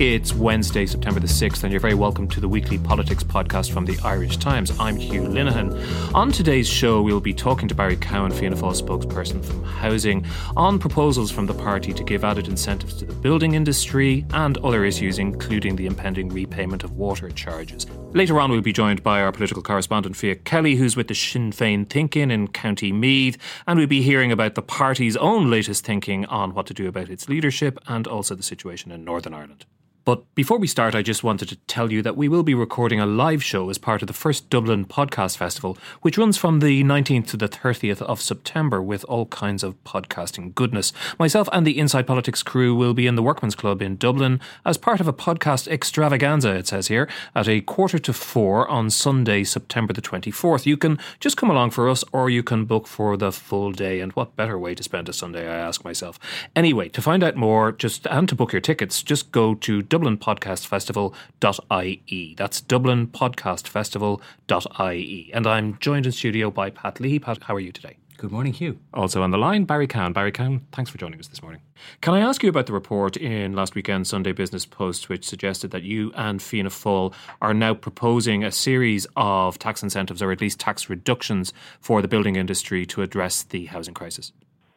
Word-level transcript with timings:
It's 0.00 0.32
Wednesday, 0.32 0.86
September 0.86 1.18
the 1.18 1.26
6th, 1.26 1.64
and 1.64 1.72
you're 1.72 1.80
very 1.80 1.94
welcome 1.94 2.28
to 2.28 2.38
the 2.38 2.48
weekly 2.48 2.78
politics 2.78 3.24
podcast 3.24 3.72
from 3.72 3.84
the 3.84 3.98
Irish 4.04 4.36
Times. 4.36 4.70
I'm 4.78 4.94
Hugh 4.94 5.22
Linehan. 5.22 6.14
On 6.14 6.30
today's 6.30 6.68
show, 6.68 7.02
we'll 7.02 7.18
be 7.18 7.34
talking 7.34 7.66
to 7.66 7.74
Barry 7.74 7.96
Cowen, 7.96 8.30
Fianna 8.30 8.54
Fáil 8.54 8.80
spokesperson 8.80 9.44
from 9.44 9.64
Housing, 9.64 10.24
on 10.56 10.78
proposals 10.78 11.32
from 11.32 11.46
the 11.46 11.54
party 11.54 11.92
to 11.92 12.04
give 12.04 12.22
added 12.22 12.46
incentives 12.46 12.94
to 12.94 13.06
the 13.06 13.12
building 13.12 13.54
industry 13.54 14.24
and 14.34 14.56
other 14.58 14.84
issues, 14.84 15.18
including 15.18 15.74
the 15.74 15.86
impending 15.86 16.28
repayment 16.28 16.84
of 16.84 16.92
water 16.92 17.28
charges. 17.30 17.84
Later 18.12 18.38
on, 18.38 18.52
we'll 18.52 18.60
be 18.60 18.72
joined 18.72 19.02
by 19.02 19.20
our 19.20 19.32
political 19.32 19.64
correspondent, 19.64 20.14
Fiach 20.14 20.44
Kelly, 20.44 20.76
who's 20.76 20.94
with 20.94 21.08
the 21.08 21.14
Sinn 21.16 21.50
Féin 21.50 21.90
Think 21.90 22.16
In 22.16 22.30
in 22.30 22.46
County 22.46 22.92
Meath, 22.92 23.36
and 23.66 23.80
we'll 23.80 23.88
be 23.88 24.02
hearing 24.02 24.30
about 24.30 24.54
the 24.54 24.62
party's 24.62 25.16
own 25.16 25.50
latest 25.50 25.84
thinking 25.84 26.24
on 26.26 26.54
what 26.54 26.66
to 26.66 26.74
do 26.74 26.86
about 26.86 27.10
its 27.10 27.28
leadership 27.28 27.80
and 27.88 28.06
also 28.06 28.36
the 28.36 28.44
situation 28.44 28.92
in 28.92 29.02
Northern 29.02 29.34
Ireland. 29.34 29.66
But 30.08 30.34
before 30.34 30.56
we 30.56 30.66
start, 30.66 30.94
I 30.94 31.02
just 31.02 31.22
wanted 31.22 31.50
to 31.50 31.56
tell 31.66 31.92
you 31.92 32.00
that 32.00 32.16
we 32.16 32.30
will 32.30 32.42
be 32.42 32.54
recording 32.54 32.98
a 32.98 33.04
live 33.04 33.44
show 33.44 33.68
as 33.68 33.76
part 33.76 34.00
of 34.00 34.06
the 34.06 34.14
first 34.14 34.48
Dublin 34.48 34.86
Podcast 34.86 35.36
Festival, 35.36 35.76
which 36.00 36.16
runs 36.16 36.38
from 36.38 36.60
the 36.60 36.82
19th 36.82 37.26
to 37.26 37.36
the 37.36 37.46
30th 37.46 38.00
of 38.00 38.22
September 38.22 38.80
with 38.80 39.04
all 39.04 39.26
kinds 39.26 39.62
of 39.62 39.74
podcasting 39.84 40.54
goodness. 40.54 40.94
Myself 41.18 41.46
and 41.52 41.66
the 41.66 41.78
Inside 41.78 42.06
Politics 42.06 42.42
crew 42.42 42.74
will 42.74 42.94
be 42.94 43.06
in 43.06 43.16
the 43.16 43.22
Workman's 43.22 43.54
Club 43.54 43.82
in 43.82 43.96
Dublin 43.96 44.40
as 44.64 44.78
part 44.78 44.98
of 45.00 45.08
a 45.08 45.12
podcast 45.12 45.68
extravaganza, 45.68 46.54
it 46.54 46.66
says 46.66 46.88
here, 46.88 47.06
at 47.34 47.46
a 47.46 47.60
quarter 47.60 47.98
to 47.98 48.14
four 48.14 48.66
on 48.66 48.88
Sunday, 48.88 49.44
September 49.44 49.92
the 49.92 50.00
24th. 50.00 50.64
You 50.64 50.78
can 50.78 50.98
just 51.20 51.36
come 51.36 51.50
along 51.50 51.72
for 51.72 51.86
us 51.86 52.02
or 52.12 52.30
you 52.30 52.42
can 52.42 52.64
book 52.64 52.86
for 52.86 53.18
the 53.18 53.30
full 53.30 53.72
day. 53.72 54.00
And 54.00 54.12
what 54.12 54.36
better 54.36 54.58
way 54.58 54.74
to 54.74 54.82
spend 54.82 55.10
a 55.10 55.12
Sunday, 55.12 55.46
I 55.46 55.56
ask 55.56 55.84
myself. 55.84 56.18
Anyway, 56.56 56.88
to 56.88 57.02
find 57.02 57.22
out 57.22 57.36
more 57.36 57.72
just 57.72 58.06
and 58.06 58.26
to 58.30 58.34
book 58.34 58.54
your 58.54 58.62
tickets, 58.62 59.02
just 59.02 59.30
go 59.32 59.54
to 59.54 59.82
dublinpodcastfestival.ie. 59.98 62.34
That's 62.36 62.60
dublinpodcastfestival.ie. 62.62 65.30
And 65.34 65.46
I'm 65.46 65.78
joined 65.78 66.06
in 66.06 66.12
studio 66.12 66.50
by 66.50 66.70
Pat 66.70 66.98
Leahy. 67.00 67.18
Pat, 67.18 67.42
how 67.44 67.54
are 67.54 67.60
you 67.60 67.72
today? 67.72 67.98
Good 68.18 68.32
morning, 68.32 68.52
Hugh. 68.52 68.78
Also 68.92 69.22
on 69.22 69.30
the 69.30 69.38
line, 69.38 69.64
Barry 69.64 69.86
Cowen. 69.86 70.12
Barry 70.12 70.32
Cowen, 70.32 70.66
thanks 70.72 70.90
for 70.90 70.98
joining 70.98 71.20
us 71.20 71.28
this 71.28 71.40
morning. 71.40 71.60
Can 72.00 72.14
I 72.14 72.20
ask 72.20 72.42
you 72.42 72.48
about 72.48 72.66
the 72.66 72.72
report 72.72 73.16
in 73.16 73.52
last 73.52 73.76
weekend's 73.76 74.08
Sunday 74.08 74.32
Business 74.32 74.66
Post, 74.66 75.08
which 75.08 75.24
suggested 75.24 75.70
that 75.70 75.84
you 75.84 76.12
and 76.16 76.42
Fianna 76.42 76.70
Fáil 76.70 77.14
are 77.40 77.54
now 77.54 77.74
proposing 77.74 78.42
a 78.42 78.50
series 78.50 79.06
of 79.14 79.60
tax 79.60 79.84
incentives, 79.84 80.20
or 80.20 80.32
at 80.32 80.40
least 80.40 80.58
tax 80.58 80.90
reductions, 80.90 81.52
for 81.80 82.02
the 82.02 82.08
building 82.08 82.34
industry 82.34 82.84
to 82.86 83.02
address 83.02 83.44
the 83.44 83.66
housing 83.66 83.94
crisis? 83.94 84.32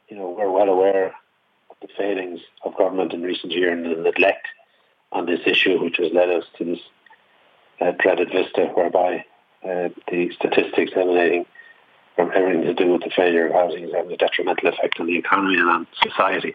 You 0.08 0.18
know, 0.18 0.36
we're 0.38 0.52
well 0.52 0.70
aware 0.70 1.08
of 1.72 1.78
the 1.82 1.88
failings 1.98 2.42
of 2.64 2.78
government 2.78 3.12
in 3.12 3.24
recent 3.24 3.54
years 3.54 3.74
and 3.74 3.86
the 3.86 4.04
neglect 4.04 4.46
on 5.12 5.26
this 5.26 5.42
issue, 5.46 5.82
which 5.84 5.98
has 5.98 6.12
led 6.12 6.30
us 6.30 6.46
to 6.58 6.66
this 6.66 6.80
uh, 7.80 7.92
dreaded 8.00 8.32
vista 8.32 8.66
whereby 8.74 9.26
uh, 9.64 9.90
the 10.10 10.32
statistics 10.34 10.92
emanating 10.96 11.46
from 12.16 12.32
everything 12.34 12.64
to 12.64 12.74
do 12.74 12.92
with 12.92 13.02
the 13.02 13.10
failure 13.10 13.48
of 13.48 13.54
housing 13.54 13.84
is 13.84 13.94
having 13.94 14.12
a 14.12 14.18
detrimental 14.18 14.70
effect 14.70 15.00
on 15.00 15.08
the 15.08 15.18
economy 15.18 15.58
and 15.58 15.70
on 15.70 15.88
society. 16.02 16.54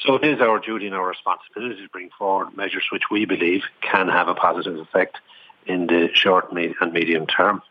So 0.00 0.14
it 0.14 0.24
is 0.24 0.40
our 0.40 0.58
duty 0.58 0.86
and 0.86 0.94
our 0.94 1.08
responsibility 1.08 1.82
to 1.82 1.88
bring 1.88 2.10
forward 2.16 2.56
measures 2.56 2.84
which 2.92 3.10
we 3.10 3.24
believe 3.24 3.62
can 3.80 4.08
have 4.08 4.28
a 4.28 4.34
positive 4.34 4.78
effect 4.78 5.18
in 5.66 5.86
the 5.86 6.08
short 6.14 6.52
and 6.52 6.92
medium 6.92 7.26
term. 7.26 7.62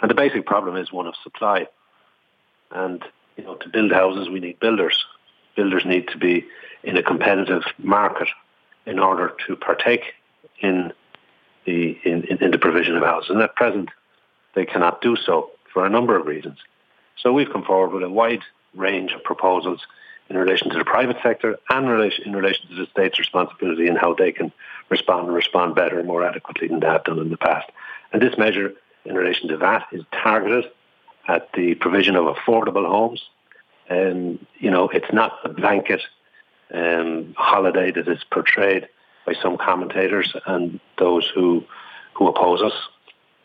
And 0.00 0.10
the 0.10 0.14
basic 0.14 0.44
problem 0.46 0.76
is 0.76 0.92
one 0.92 1.06
of 1.06 1.14
supply. 1.22 1.68
And 2.70 3.02
you 3.36 3.44
know, 3.44 3.54
to 3.54 3.68
build 3.68 3.92
houses, 3.92 4.28
we 4.28 4.40
need 4.40 4.58
builders. 4.58 5.04
Builders 5.56 5.84
need 5.84 6.08
to 6.08 6.18
be 6.18 6.46
in 6.82 6.96
a 6.96 7.02
competitive 7.02 7.62
market 7.78 8.28
in 8.88 8.98
order 8.98 9.34
to 9.46 9.54
partake 9.56 10.14
in 10.60 10.92
the 11.66 11.98
in, 12.04 12.24
in 12.40 12.50
the 12.50 12.58
provision 12.58 12.96
of 12.96 13.02
houses. 13.02 13.30
And 13.30 13.42
at 13.42 13.54
present, 13.54 13.90
they 14.54 14.64
cannot 14.64 15.00
do 15.00 15.14
so 15.16 15.50
for 15.72 15.84
a 15.84 15.90
number 15.90 16.16
of 16.18 16.26
reasons. 16.26 16.58
So 17.16 17.32
we've 17.32 17.52
come 17.52 17.64
forward 17.64 17.92
with 17.92 18.02
a 18.02 18.10
wide 18.10 18.42
range 18.74 19.12
of 19.12 19.22
proposals 19.22 19.80
in 20.30 20.36
relation 20.36 20.70
to 20.70 20.78
the 20.78 20.84
private 20.84 21.16
sector 21.22 21.58
and 21.70 21.86
in 21.86 21.90
relation, 21.90 22.24
in 22.24 22.34
relation 22.34 22.68
to 22.68 22.74
the 22.74 22.86
state's 22.86 23.18
responsibility 23.18 23.86
and 23.88 23.98
how 23.98 24.14
they 24.14 24.32
can 24.32 24.52
respond 24.88 25.26
and 25.26 25.34
respond 25.34 25.74
better 25.74 25.98
and 25.98 26.08
more 26.08 26.24
adequately 26.24 26.68
than 26.68 26.80
they 26.80 26.86
have 26.86 27.04
done 27.04 27.18
in 27.18 27.30
the 27.30 27.36
past. 27.36 27.70
And 28.12 28.22
this 28.22 28.36
measure 28.38 28.72
in 29.04 29.14
relation 29.14 29.48
to 29.48 29.56
that 29.58 29.86
is 29.92 30.02
targeted 30.12 30.70
at 31.26 31.52
the 31.52 31.74
provision 31.74 32.16
of 32.16 32.24
affordable 32.24 32.86
homes. 32.86 33.22
And, 33.88 34.44
you 34.58 34.70
know, 34.70 34.88
it's 34.88 35.12
not 35.12 35.38
a 35.44 35.48
blanket 35.48 36.02
um, 36.72 37.34
holiday 37.36 37.90
that 37.90 38.08
is 38.08 38.22
portrayed 38.30 38.88
by 39.26 39.34
some 39.42 39.56
commentators 39.56 40.34
and 40.46 40.80
those 40.98 41.30
who 41.34 41.64
who 42.14 42.26
oppose 42.28 42.62
us. 42.62 42.72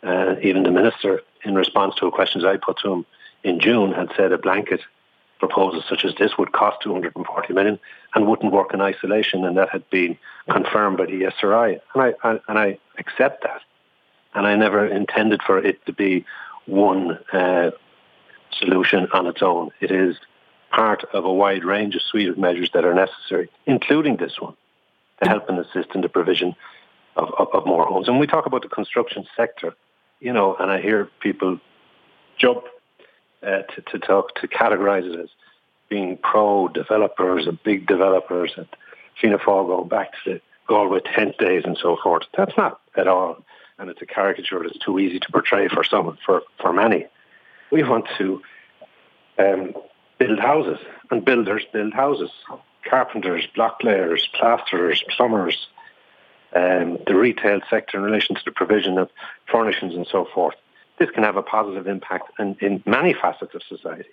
Uh, 0.01 0.35
even 0.41 0.63
the 0.63 0.72
minister, 0.72 1.22
in 1.45 1.56
response 1.56 1.95
to 1.95 2.09
questions 2.12 2.44
I 2.44 2.57
put 2.57 2.78
to 2.79 2.91
him 2.91 3.06
in 3.44 3.59
June, 3.59 3.94
had 3.94 4.09
said 4.17 4.31
a 4.31 4.38
blanket 4.38 4.81
proposal 5.39 5.83
such 5.88 6.06
as 6.06 6.16
this 6.16 6.38
would 6.38 6.51
cost 6.53 6.81
240 6.81 7.53
million 7.53 7.79
and 8.16 8.28
wouldn't 8.28 8.51
work 8.51 8.73
in 8.73 8.81
isolation, 8.81 9.45
and 9.45 9.57
that 9.57 9.69
had 9.69 9.89
been 9.89 10.17
confirmed 10.50 10.97
by 10.97 11.06
the 11.06 11.22
ESRI. 11.23 11.79
And 11.94 12.03
I, 12.03 12.13
I 12.23 12.39
and 12.47 12.59
I 12.59 12.78
accept 12.97 13.44
that, 13.44 13.62
and 14.33 14.47
I 14.47 14.56
never 14.56 14.85
intended 14.85 15.41
for 15.44 15.57
it 15.57 15.85
to 15.85 15.94
be 15.94 16.25
one 16.66 17.19
uh, 17.31 17.72
solution 18.51 19.07
on 19.13 19.28
its 19.28 19.41
own. 19.41 19.72
It 19.81 19.91
is 19.91 20.17
part 20.75 21.03
of 21.13 21.23
a 21.25 21.34
wide 21.34 21.63
range 21.63 21.95
of 21.95 22.01
suite 22.01 22.29
of 22.29 22.38
measures 22.38 22.69
that 22.73 22.84
are 22.84 22.94
necessary, 22.94 23.50
including 23.66 24.17
this 24.17 24.39
one, 24.39 24.56
to 25.22 25.29
help 25.29 25.47
and 25.50 25.59
assist 25.59 25.89
in 25.94 26.01
the 26.01 26.09
provision 26.09 26.56
of, 27.16 27.29
of, 27.38 27.47
of 27.53 27.66
more 27.66 27.85
homes. 27.85 28.07
And 28.07 28.19
we 28.19 28.28
talk 28.28 28.45
about 28.45 28.63
the 28.63 28.69
construction 28.69 29.25
sector, 29.38 29.75
you 30.19 30.33
know, 30.33 30.56
and 30.59 30.72
I 30.72 30.81
hear 30.81 31.09
people 31.19 31.59
jump 32.38 32.63
uh, 33.44 33.62
to, 33.62 33.81
to 33.91 34.00
talk, 34.00 34.35
to 34.35 34.47
categorize 34.47 35.06
it 35.12 35.19
as 35.19 35.29
being 35.89 36.17
pro-developers 36.17 37.45
and 37.45 37.62
big 37.63 37.85
developers 37.85 38.53
and 38.57 38.67
Fianna 39.19 39.38
Fáil 39.38 39.67
going 39.67 39.89
back 39.89 40.12
to 40.23 40.33
the 40.33 40.41
Galway 40.67 41.01
tent 41.01 41.38
days 41.38 41.63
and 41.66 41.78
so 41.79 41.97
forth. 42.01 42.23
That's 42.35 42.57
not 42.57 42.79
at 42.95 43.07
all. 43.07 43.44
And 43.78 43.89
it's 43.89 44.01
a 44.01 44.06
caricature 44.06 44.62
that's 44.63 44.78
too 44.79 44.97
easy 44.97 45.19
to 45.19 45.31
portray 45.31 45.67
for 45.67 45.83
some, 45.83 46.17
for, 46.25 46.41
for 46.59 46.73
many. 46.73 47.06
We 47.72 47.83
want 47.83 48.06
to 48.17 48.41
um, 49.38 49.73
build 50.19 50.40
houses, 50.40 50.79
and 51.12 51.24
builders 51.24 51.63
build 51.72 51.94
houses. 51.94 52.31
Carpenters, 52.90 53.47
blocklayers, 53.56 54.22
plasterers, 54.34 55.03
plumbers, 55.16 55.68
um, 56.56 57.00
the 57.07 57.16
retail 57.16 57.62
sector 57.69 57.97
in 57.97 58.03
relation 58.03 58.35
to 58.35 58.41
the 58.46 58.51
provision 58.51 58.97
of 58.97 59.09
furnishings 59.51 59.96
and 59.96 60.06
so 60.09 60.28
forth. 60.34 60.56
This 61.00 61.09
can 61.09 61.24
have 61.24 61.38
a 61.38 61.41
positive 61.41 61.88
impact 61.88 62.31
in, 62.40 62.56
in 62.62 62.84
many 62.85 63.13
facets 63.13 63.56
of 63.56 63.62
society. 63.68 64.09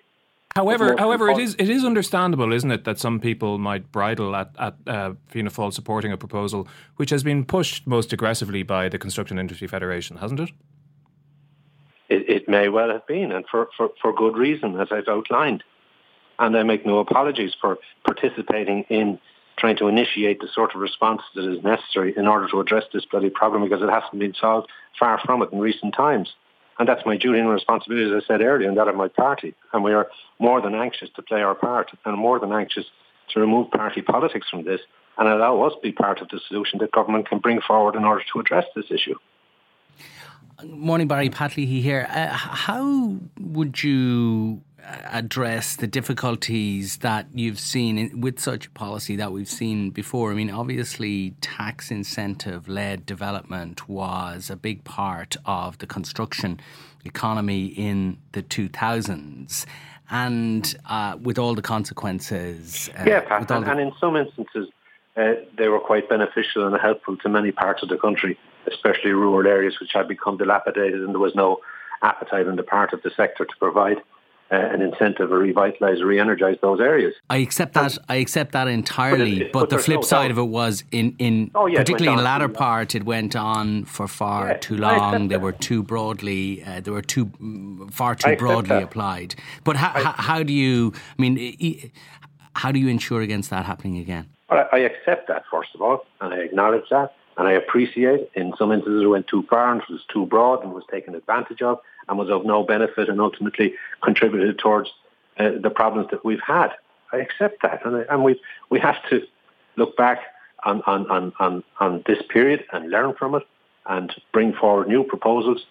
However, 0.56 0.96
however, 0.98 1.30
it 1.30 1.38
is 1.38 1.54
it 1.60 1.68
is 1.68 1.84
understandable, 1.84 2.52
isn't 2.52 2.70
it, 2.72 2.84
that 2.84 2.98
some 2.98 3.20
people 3.20 3.58
might 3.58 3.92
bridle 3.92 4.34
at 4.34 4.50
at 4.58 4.74
uh, 4.86 5.12
Fianna 5.28 5.50
Fáil 5.50 5.72
supporting 5.72 6.10
a 6.10 6.16
proposal 6.16 6.66
which 6.96 7.10
has 7.10 7.22
been 7.22 7.44
pushed 7.44 7.86
most 7.86 8.12
aggressively 8.12 8.64
by 8.64 8.88
the 8.88 8.98
Construction 8.98 9.38
Industry 9.38 9.68
Federation, 9.68 10.16
hasn't 10.16 10.40
it? 10.40 10.50
It, 12.08 12.28
it 12.28 12.48
may 12.48 12.68
well 12.68 12.90
have 12.90 13.06
been, 13.06 13.30
and 13.30 13.44
for, 13.48 13.68
for, 13.76 13.90
for 14.02 14.12
good 14.12 14.36
reason, 14.36 14.80
as 14.80 14.88
I've 14.90 15.06
outlined 15.06 15.62
and 16.40 16.56
I 16.56 16.62
make 16.64 16.84
no 16.84 16.98
apologies 16.98 17.52
for 17.60 17.78
participating 18.04 18.84
in 18.88 19.20
trying 19.58 19.76
to 19.76 19.88
initiate 19.88 20.40
the 20.40 20.48
sort 20.52 20.74
of 20.74 20.80
response 20.80 21.20
that 21.34 21.44
is 21.44 21.62
necessary 21.62 22.14
in 22.16 22.26
order 22.26 22.48
to 22.48 22.60
address 22.60 22.84
this 22.92 23.04
bloody 23.04 23.28
problem 23.28 23.62
because 23.62 23.82
it 23.82 23.90
hasn't 23.90 24.18
been 24.18 24.34
solved 24.34 24.68
far 24.98 25.20
from 25.24 25.42
it 25.42 25.52
in 25.52 25.60
recent 25.60 25.94
times. 25.94 26.32
And 26.78 26.88
that's 26.88 27.04
my 27.04 27.18
duty 27.18 27.38
and 27.38 27.48
responsibility, 27.50 28.10
as 28.10 28.22
I 28.24 28.26
said 28.26 28.40
earlier, 28.40 28.66
and 28.66 28.78
that 28.78 28.88
of 28.88 28.96
my 28.96 29.08
party. 29.08 29.54
And 29.74 29.84
we 29.84 29.92
are 29.92 30.08
more 30.38 30.62
than 30.62 30.74
anxious 30.74 31.10
to 31.16 31.22
play 31.22 31.42
our 31.42 31.54
part 31.54 31.90
and 32.06 32.16
more 32.16 32.40
than 32.40 32.52
anxious 32.52 32.86
to 33.34 33.40
remove 33.40 33.70
party 33.70 34.00
politics 34.00 34.48
from 34.48 34.64
this 34.64 34.80
and 35.18 35.28
allow 35.28 35.60
us 35.60 35.74
to 35.74 35.80
be 35.82 35.92
part 35.92 36.22
of 36.22 36.28
the 36.30 36.40
solution 36.48 36.78
that 36.78 36.90
government 36.90 37.28
can 37.28 37.38
bring 37.38 37.60
forward 37.60 37.96
in 37.96 38.04
order 38.04 38.24
to 38.32 38.40
address 38.40 38.64
this 38.74 38.86
issue. 38.90 39.14
Morning, 40.64 41.06
Barry 41.06 41.28
Pat 41.28 41.56
Leahy 41.56 41.80
here. 41.80 42.06
Uh, 42.10 42.28
how 42.28 43.16
would 43.38 43.82
you 43.82 44.62
address 44.84 45.76
the 45.76 45.86
difficulties 45.86 46.98
that 46.98 47.26
you've 47.34 47.58
seen 47.58 47.98
in, 47.98 48.20
with 48.20 48.38
such 48.38 48.66
a 48.66 48.70
policy 48.70 49.16
that 49.16 49.32
we've 49.32 49.48
seen 49.48 49.90
before. 49.90 50.32
I 50.32 50.34
mean, 50.34 50.50
obviously, 50.50 51.34
tax 51.40 51.90
incentive 51.90 52.68
led 52.68 53.06
development 53.06 53.88
was 53.88 54.50
a 54.50 54.56
big 54.56 54.84
part 54.84 55.36
of 55.44 55.78
the 55.78 55.86
construction 55.86 56.60
economy 57.04 57.66
in 57.66 58.18
the 58.32 58.42
2000s. 58.42 59.66
And 60.10 60.74
uh, 60.86 61.16
with 61.22 61.38
all 61.38 61.54
the 61.54 61.62
consequences. 61.62 62.90
Uh, 62.98 63.04
yeah, 63.06 63.20
Pat, 63.20 63.50
and, 63.50 63.64
the... 63.64 63.70
and, 63.70 63.80
in 63.80 63.92
some 64.00 64.16
instances, 64.16 64.68
uh, 65.16 65.34
they 65.56 65.68
were 65.68 65.78
quite 65.78 66.08
beneficial 66.08 66.66
and 66.66 66.76
helpful 66.80 67.16
to 67.18 67.28
many 67.28 67.52
parts 67.52 67.82
of 67.82 67.88
the 67.88 67.96
country, 67.96 68.38
especially 68.66 69.12
rural 69.12 69.46
areas 69.46 69.78
which 69.80 69.90
had 69.92 70.08
become 70.08 70.36
dilapidated 70.36 71.00
and 71.00 71.14
there 71.14 71.20
was 71.20 71.34
no 71.34 71.60
appetite 72.02 72.48
on 72.48 72.56
the 72.56 72.62
part 72.62 72.92
of 72.92 73.02
the 73.02 73.10
sector 73.16 73.44
to 73.44 73.54
provide 73.58 73.98
uh, 74.52 74.56
an 74.56 74.82
incentive 74.82 75.30
or 75.32 75.38
revitalise 75.38 76.00
or 76.00 76.06
re-energise 76.06 76.58
those 76.60 76.80
areas. 76.80 77.14
I 77.28 77.38
accept 77.38 77.74
that. 77.74 77.96
I 78.08 78.16
accept 78.16 78.52
that 78.52 78.66
entirely. 78.68 79.38
But, 79.38 79.46
it, 79.46 79.52
but, 79.52 79.60
but 79.60 79.70
the 79.70 79.78
flip 79.78 79.98
no 79.98 80.02
side 80.02 80.22
doubt. 80.24 80.30
of 80.32 80.38
it 80.38 80.48
was 80.48 80.84
in 80.90 81.14
in 81.18 81.50
oh, 81.54 81.66
yeah, 81.66 81.78
particularly 81.78 82.12
in 82.12 82.16
the 82.16 82.24
latter 82.24 82.48
part, 82.48 82.94
it 82.94 83.04
went 83.04 83.36
on 83.36 83.84
for 83.84 84.08
far 84.08 84.48
yeah, 84.48 84.56
too 84.56 84.76
long. 84.76 85.28
They 85.28 85.36
were 85.36 85.52
too 85.52 85.82
broadly. 85.82 86.64
Uh, 86.64 86.80
they 86.80 86.90
were 86.90 87.02
too 87.02 87.26
mm, 87.26 87.92
far 87.92 88.14
too 88.14 88.36
broadly 88.36 88.70
that. 88.70 88.82
applied. 88.82 89.36
But 89.64 89.76
how, 89.76 89.92
I, 89.94 90.14
how 90.20 90.42
do 90.42 90.52
you? 90.52 90.92
I 90.96 91.22
mean, 91.22 91.92
how 92.56 92.72
do 92.72 92.80
you 92.80 92.88
ensure 92.88 93.20
against 93.20 93.50
that 93.50 93.64
happening 93.66 93.98
again? 93.98 94.28
I 94.50 94.78
accept 94.78 95.28
that 95.28 95.44
first 95.50 95.70
of 95.74 95.82
all, 95.82 96.04
and 96.20 96.34
I 96.34 96.38
acknowledge 96.38 96.84
that. 96.90 97.14
And 97.36 97.48
I 97.48 97.52
appreciate 97.52 98.30
in 98.34 98.52
some 98.58 98.72
instances 98.72 99.02
it 99.02 99.06
went 99.06 99.26
too 99.26 99.44
far 99.48 99.72
and 99.72 99.82
was 99.88 100.02
too 100.12 100.26
broad 100.26 100.62
and 100.62 100.72
was 100.72 100.84
taken 100.90 101.14
advantage 101.14 101.62
of 101.62 101.78
and 102.08 102.18
was 102.18 102.28
of 102.28 102.44
no 102.44 102.62
benefit 102.62 103.08
and 103.08 103.20
ultimately 103.20 103.74
contributed 104.02 104.58
towards 104.58 104.90
uh, 105.38 105.50
the 105.62 105.70
problems 105.70 106.08
that 106.10 106.24
we've 106.24 106.42
had. 106.46 106.70
I 107.12 107.18
accept 107.18 107.62
that. 107.62 107.84
And, 107.84 108.04
and 108.08 108.24
we, 108.24 108.40
we 108.68 108.78
have 108.80 108.96
to 109.10 109.22
look 109.76 109.96
back 109.96 110.20
on, 110.64 110.82
on, 110.86 111.10
on, 111.10 111.32
on, 111.38 111.64
on 111.78 112.02
this 112.06 112.18
period 112.28 112.64
and 112.72 112.90
learn 112.90 113.14
from 113.14 113.34
it 113.34 113.42
and 113.86 114.12
bring 114.32 114.52
forward 114.52 114.88
new 114.88 115.04
proposals 115.04 115.64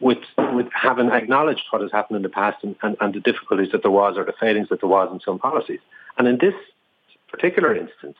with, 0.00 0.18
with 0.52 0.66
having 0.72 1.10
acknowledged 1.10 1.62
what 1.70 1.82
has 1.82 1.92
happened 1.92 2.16
in 2.16 2.22
the 2.22 2.28
past 2.28 2.62
and, 2.62 2.76
and, 2.82 2.96
and 3.00 3.14
the 3.14 3.20
difficulties 3.20 3.70
that 3.72 3.82
there 3.82 3.90
was 3.90 4.16
or 4.16 4.24
the 4.24 4.34
failings 4.38 4.68
that 4.68 4.80
there 4.80 4.88
was 4.88 5.08
in 5.12 5.20
some 5.20 5.38
policies. 5.38 5.80
And 6.18 6.26
in 6.26 6.38
this 6.38 6.54
particular 7.28 7.74
instance, 7.74 8.16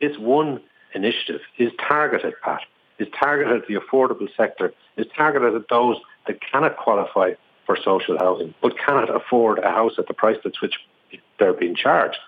this 0.00 0.16
one 0.18 0.60
initiative 0.94 1.40
is 1.58 1.72
targeted 1.88 2.34
at, 2.46 2.60
is 2.98 3.08
targeted 3.18 3.62
at 3.62 3.68
the 3.68 3.74
affordable 3.74 4.28
sector, 4.36 4.72
is 4.96 5.06
targeted 5.16 5.54
at 5.54 5.68
those 5.68 5.96
that 6.26 6.38
cannot 6.40 6.76
qualify 6.76 7.32
for 7.66 7.76
social 7.76 8.18
housing, 8.18 8.54
but 8.62 8.76
cannot 8.78 9.14
afford 9.14 9.58
a 9.58 9.70
house 9.70 9.92
at 9.98 10.06
the 10.08 10.14
price 10.14 10.38
at 10.44 10.52
which 10.60 10.74
they're 11.38 11.52
being 11.52 11.74
charged. 11.74 12.18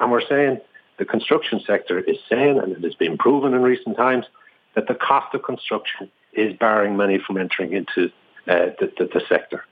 And 0.00 0.10
we're 0.10 0.26
saying 0.26 0.60
the 0.98 1.04
construction 1.04 1.60
sector 1.66 2.00
is 2.00 2.16
saying, 2.28 2.58
and 2.58 2.72
it 2.72 2.82
has 2.82 2.94
been 2.94 3.16
proven 3.16 3.54
in 3.54 3.62
recent 3.62 3.96
times, 3.96 4.26
that 4.74 4.88
the 4.88 4.94
cost 4.94 5.34
of 5.34 5.42
construction 5.42 6.10
is 6.32 6.56
barring 6.56 6.96
many 6.96 7.18
from 7.18 7.36
entering 7.36 7.72
into 7.72 8.10
uh, 8.46 8.70
the, 8.78 8.92
the, 8.98 9.04
the 9.12 9.22
sector. 9.28 9.64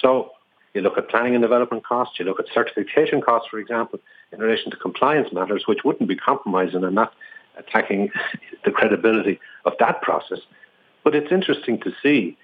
So 0.00 0.32
you 0.74 0.80
look 0.80 0.98
at 0.98 1.08
planning 1.08 1.34
and 1.34 1.42
development 1.42 1.84
costs, 1.84 2.18
you 2.18 2.24
look 2.24 2.38
at 2.38 2.46
certification 2.52 3.20
costs, 3.20 3.48
for 3.50 3.58
example, 3.58 3.98
in 4.32 4.38
relation 4.38 4.70
to 4.70 4.76
compliance 4.76 5.32
matters, 5.32 5.64
which 5.66 5.80
wouldn't 5.84 6.08
be 6.08 6.16
compromising 6.16 6.84
and 6.84 6.94
not 6.94 7.12
attacking 7.58 8.10
the 8.64 8.70
credibility 8.70 9.40
of 9.64 9.72
that 9.80 10.02
process. 10.02 10.40
But 11.04 11.14
it's 11.14 11.32
interesting 11.32 11.80
to 11.80 11.92
see 12.02 12.36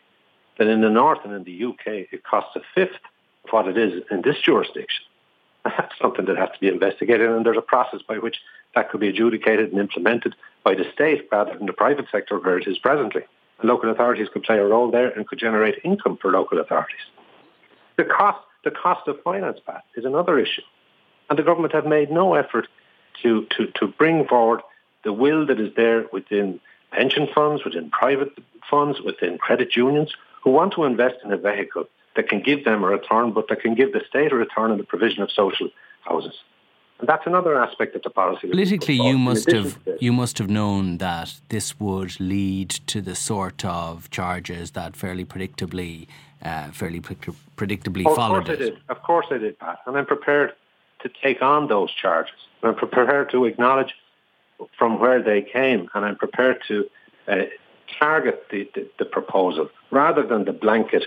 that 0.58 0.68
in 0.68 0.80
the 0.80 0.90
north 0.90 1.18
and 1.24 1.32
in 1.32 1.44
the 1.44 1.64
UK, 1.64 2.08
it 2.12 2.24
costs 2.24 2.56
a 2.56 2.60
fifth 2.74 3.00
of 3.44 3.50
what 3.50 3.68
it 3.68 3.76
is 3.76 4.02
in 4.10 4.22
this 4.22 4.36
jurisdiction. 4.38 5.04
That's 5.64 5.92
something 6.00 6.26
that 6.26 6.36
has 6.36 6.50
to 6.50 6.60
be 6.60 6.68
investigated, 6.68 7.28
and 7.28 7.44
there's 7.44 7.56
a 7.56 7.62
process 7.62 8.00
by 8.06 8.18
which 8.18 8.36
that 8.74 8.90
could 8.90 9.00
be 9.00 9.08
adjudicated 9.08 9.70
and 9.70 9.80
implemented 9.80 10.34
by 10.64 10.74
the 10.74 10.84
state 10.92 11.28
rather 11.30 11.56
than 11.56 11.66
the 11.66 11.72
private 11.72 12.06
sector 12.10 12.38
where 12.38 12.58
it 12.58 12.66
is 12.66 12.78
presently. 12.78 13.22
And 13.60 13.68
local 13.68 13.90
authorities 13.90 14.28
could 14.32 14.42
play 14.42 14.58
a 14.58 14.64
role 14.64 14.90
there 14.90 15.10
and 15.10 15.26
could 15.26 15.38
generate 15.38 15.76
income 15.84 16.18
for 16.20 16.30
local 16.30 16.58
authorities. 16.58 17.04
The 17.96 18.04
cost, 18.04 18.40
the 18.64 18.72
cost 18.72 19.06
of 19.06 19.22
finance, 19.22 19.60
Pat, 19.64 19.84
is 19.94 20.04
another 20.04 20.38
issue. 20.38 20.62
And 21.30 21.38
the 21.38 21.42
government 21.42 21.72
have 21.72 21.86
made 21.86 22.10
no 22.10 22.34
effort 22.34 22.66
to, 23.22 23.46
to, 23.56 23.66
to 23.78 23.86
bring 23.86 24.26
forward 24.26 24.60
the 25.04 25.12
will 25.12 25.46
that 25.46 25.60
is 25.60 25.72
there 25.76 26.06
within 26.12 26.60
pension 26.90 27.28
funds, 27.34 27.64
within 27.64 27.90
private 27.90 28.30
funds, 28.70 29.00
within 29.00 29.38
credit 29.38 29.76
unions, 29.76 30.12
who 30.42 30.50
want 30.50 30.72
to 30.74 30.84
invest 30.84 31.16
in 31.24 31.32
a 31.32 31.36
vehicle 31.36 31.84
that 32.16 32.28
can 32.28 32.40
give 32.40 32.64
them 32.64 32.84
a 32.84 32.86
return, 32.86 33.32
but 33.32 33.48
that 33.48 33.60
can 33.60 33.74
give 33.74 33.92
the 33.92 34.02
state 34.08 34.32
a 34.32 34.36
return 34.36 34.70
in 34.70 34.78
the 34.78 34.84
provision 34.84 35.22
of 35.22 35.30
social 35.30 35.68
houses. 36.02 36.34
And 37.00 37.08
that's 37.08 37.26
another 37.26 37.60
aspect 37.60 37.96
of 37.96 38.02
the 38.02 38.10
policy. 38.10 38.48
Politically, 38.48 38.94
you 38.94 39.18
must 39.18 39.50
have 39.50 39.78
you 40.00 40.12
must 40.12 40.38
have 40.38 40.48
known 40.48 40.98
that 40.98 41.40
this 41.48 41.78
would 41.80 42.20
lead 42.20 42.70
to 42.92 43.00
the 43.00 43.16
sort 43.16 43.64
of 43.64 44.10
charges 44.10 44.70
that 44.72 44.94
fairly 44.96 45.24
predictably, 45.24 46.06
uh, 46.42 46.70
fairly 46.70 47.00
predictably 47.00 48.04
oh, 48.06 48.14
followed. 48.14 48.48
Of 48.48 48.56
course 48.56 48.60
it. 48.60 48.62
I 48.62 48.64
did. 48.64 48.78
Of 48.88 49.02
course 49.02 49.26
I 49.32 49.38
did, 49.38 49.58
Pat. 49.58 49.78
And 49.86 49.96
I'm 49.98 50.06
prepared 50.06 50.52
to 51.00 51.10
take 51.20 51.42
on 51.42 51.66
those 51.66 51.92
charges. 51.92 52.34
I'm 52.62 52.76
prepared 52.76 53.30
to 53.32 53.44
acknowledge 53.44 53.92
from 54.78 54.98
where 55.00 55.22
they 55.22 55.42
came, 55.42 55.88
and 55.94 56.04
I'm 56.04 56.16
prepared 56.16 56.62
to 56.68 56.88
uh, 57.28 57.36
target 57.98 58.46
the, 58.50 58.68
the, 58.74 58.88
the, 58.98 59.04
proposal 59.04 59.68
rather 59.90 60.26
than 60.26 60.44
the 60.44 60.52
blanket, 60.52 61.04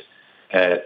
uh, 0.53 0.77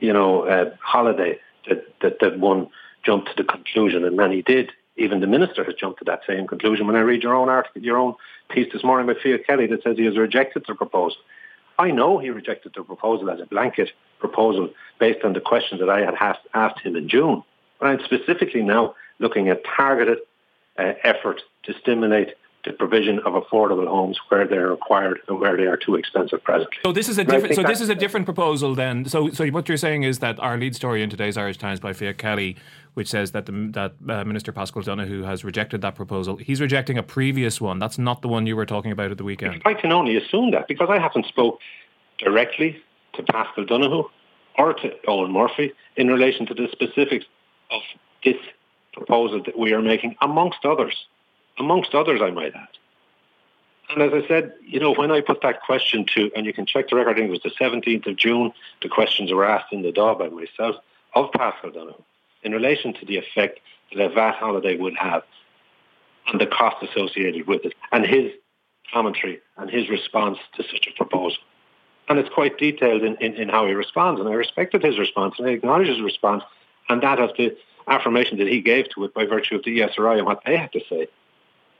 you 0.00 0.12
know, 0.12 0.42
uh, 0.42 0.74
holiday 0.80 1.38
that, 1.68 1.84
that, 2.02 2.18
that 2.20 2.38
one 2.38 2.68
jumped 3.04 3.28
to 3.28 3.42
the 3.42 3.44
conclusion, 3.44 4.04
and 4.04 4.16
many 4.16 4.42
did. 4.42 4.70
Even 4.96 5.20
the 5.20 5.26
minister 5.26 5.64
has 5.64 5.74
jumped 5.74 5.98
to 5.98 6.04
that 6.04 6.20
same 6.26 6.46
conclusion. 6.46 6.86
When 6.86 6.96
I 6.96 7.00
read 7.00 7.22
your 7.22 7.34
own 7.34 7.48
article, 7.48 7.82
your 7.82 7.98
own 7.98 8.14
piece 8.48 8.72
this 8.72 8.84
morning 8.84 9.06
by 9.06 9.20
Fiach 9.20 9.44
Kelly 9.46 9.66
that 9.66 9.82
says 9.82 9.96
he 9.96 10.04
has 10.04 10.16
rejected 10.16 10.64
the 10.68 10.74
proposal. 10.74 11.18
I 11.78 11.90
know 11.90 12.18
he 12.18 12.30
rejected 12.30 12.72
the 12.76 12.84
proposal 12.84 13.30
as 13.30 13.40
a 13.40 13.46
blanket 13.46 13.90
proposal 14.20 14.70
based 15.00 15.24
on 15.24 15.32
the 15.32 15.40
questions 15.40 15.80
that 15.80 15.90
I 15.90 16.00
had 16.00 16.14
asked, 16.14 16.46
asked 16.54 16.80
him 16.80 16.94
in 16.94 17.08
June. 17.08 17.42
But 17.80 17.88
I'm 17.88 18.04
specifically 18.04 18.62
now 18.62 18.94
looking 19.18 19.48
at 19.48 19.64
targeted 19.64 20.18
uh, 20.78 20.92
effort 21.02 21.40
to 21.64 21.74
stimulate 21.80 22.34
the 22.64 22.72
provision 22.72 23.18
of 23.20 23.34
affordable 23.34 23.86
homes 23.86 24.18
where 24.28 24.46
they're 24.46 24.70
required 24.70 25.20
and 25.28 25.38
where 25.38 25.56
they 25.56 25.64
are 25.64 25.76
too 25.76 25.96
expensive 25.96 26.42
presently. 26.42 26.78
So 26.84 26.92
this 26.92 27.08
is 27.08 27.18
a 27.18 27.24
different. 27.24 27.54
So 27.54 27.62
this 27.62 27.80
is 27.80 27.90
a 27.90 27.94
different 27.94 28.24
proposal 28.24 28.74
then. 28.74 29.04
So 29.04 29.30
so 29.30 29.46
what 29.48 29.68
you're 29.68 29.76
saying 29.76 30.04
is 30.04 30.20
that 30.20 30.40
our 30.40 30.56
lead 30.56 30.74
story 30.74 31.02
in 31.02 31.10
today's 31.10 31.36
Irish 31.36 31.58
Times 31.58 31.78
by 31.78 31.92
Fiach 31.92 32.16
Kelly, 32.16 32.56
which 32.94 33.08
says 33.08 33.32
that 33.32 33.46
the, 33.46 33.52
that 33.72 33.92
uh, 34.08 34.24
Minister 34.24 34.50
Paschal 34.50 34.82
Donohoe 34.82 35.24
has 35.24 35.44
rejected 35.44 35.82
that 35.82 35.94
proposal. 35.94 36.36
He's 36.36 36.60
rejecting 36.60 36.96
a 36.96 37.02
previous 37.02 37.60
one. 37.60 37.78
That's 37.78 37.98
not 37.98 38.22
the 38.22 38.28
one 38.28 38.46
you 38.46 38.56
were 38.56 38.66
talking 38.66 38.92
about 38.92 39.10
at 39.10 39.18
the 39.18 39.24
weekend. 39.24 39.62
I 39.64 39.74
can 39.74 39.92
only 39.92 40.16
assume 40.16 40.50
that 40.52 40.66
because 40.66 40.88
I 40.90 40.98
haven't 40.98 41.26
spoke 41.26 41.58
directly 42.18 42.82
to 43.14 43.22
Paschal 43.24 43.66
Donohoe 43.66 44.10
or 44.56 44.72
to 44.74 44.90
Eoghan 45.06 45.32
Murphy 45.32 45.72
in 45.96 46.08
relation 46.08 46.46
to 46.46 46.54
the 46.54 46.68
specifics 46.72 47.26
of 47.70 47.82
this 48.24 48.36
proposal 48.94 49.42
that 49.44 49.58
we 49.58 49.72
are 49.72 49.82
making, 49.82 50.16
amongst 50.20 50.64
others 50.64 51.06
amongst 51.58 51.94
others, 51.94 52.20
I 52.22 52.30
might 52.30 52.54
add. 52.54 52.68
And 53.90 54.02
as 54.02 54.12
I 54.12 54.26
said, 54.26 54.54
you 54.66 54.80
know, 54.80 54.94
when 54.94 55.10
I 55.10 55.20
put 55.20 55.42
that 55.42 55.62
question 55.62 56.06
to, 56.14 56.30
and 56.34 56.46
you 56.46 56.52
can 56.52 56.66
check 56.66 56.88
the 56.88 56.96
record, 56.96 57.10
I 57.10 57.14
think 57.14 57.28
it 57.28 57.30
was 57.30 57.42
the 57.42 57.50
17th 57.50 58.06
of 58.06 58.16
June, 58.16 58.52
the 58.82 58.88
questions 58.88 59.30
were 59.30 59.44
asked 59.44 59.72
in 59.72 59.82
the 59.82 59.92
Dáil 59.92 60.18
by 60.18 60.28
myself 60.28 60.76
of 61.14 61.30
Donohoe 61.32 62.02
in 62.42 62.52
relation 62.52 62.92
to 62.94 63.06
the 63.06 63.18
effect 63.18 63.60
that 63.92 64.02
a 64.02 64.08
VAT 64.08 64.34
holiday 64.34 64.76
would 64.76 64.96
have 64.96 65.22
and 66.26 66.40
the 66.40 66.46
cost 66.46 66.82
associated 66.82 67.46
with 67.46 67.66
it, 67.66 67.74
and 67.92 68.06
his 68.06 68.32
commentary 68.92 69.40
and 69.58 69.70
his 69.70 69.90
response 69.90 70.38
to 70.56 70.62
such 70.62 70.88
a 70.88 70.96
proposal. 70.96 71.38
And 72.08 72.18
it's 72.18 72.30
quite 72.30 72.56
detailed 72.56 73.02
in, 73.02 73.16
in, 73.16 73.34
in 73.34 73.48
how 73.50 73.66
he 73.66 73.74
responds, 73.74 74.18
and 74.20 74.28
I 74.28 74.32
respected 74.32 74.82
his 74.82 74.98
response, 74.98 75.34
and 75.38 75.46
I 75.46 75.50
acknowledge 75.50 75.88
his 75.88 76.00
response, 76.00 76.42
and 76.88 77.02
that 77.02 77.18
of 77.18 77.36
the 77.36 77.54
affirmation 77.88 78.38
that 78.38 78.48
he 78.48 78.60
gave 78.60 78.88
to 78.90 79.04
it 79.04 79.14
by 79.14 79.24
virtue 79.24 79.56
of 79.56 79.64
the 79.64 79.78
ESRI 79.80 80.18
and 80.18 80.26
what 80.26 80.42
they 80.44 80.56
had 80.56 80.72
to 80.72 80.80
say. 80.88 81.08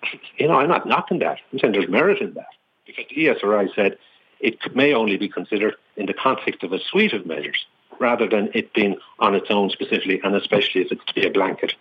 You 0.36 0.48
know, 0.48 0.60
I'm 0.60 0.68
not 0.68 0.86
knocking 0.86 1.20
that. 1.20 1.38
I'm 1.50 1.58
saying 1.58 1.72
there's 1.72 1.88
merit 1.88 2.20
in 2.20 2.34
that. 2.34 2.48
Because 2.84 3.06
the 3.08 3.26
ESRI 3.26 3.74
said 3.74 3.96
it 4.40 4.58
may 4.76 4.92
only 4.92 5.16
be 5.16 5.28
considered 5.28 5.76
in 5.96 6.04
the 6.04 6.12
context 6.12 6.62
of 6.62 6.74
a 6.74 6.78
suite 6.78 7.14
of 7.14 7.24
measures 7.24 7.64
rather 7.98 8.28
than 8.28 8.50
it 8.52 8.74
being 8.74 8.96
on 9.18 9.34
its 9.34 9.46
own 9.50 9.70
specifically, 9.70 10.20
and 10.22 10.34
especially 10.34 10.82
if 10.82 10.92
it's 10.92 11.04
to 11.06 11.14
be 11.14 11.26
a 11.26 11.30
blanket 11.30 11.74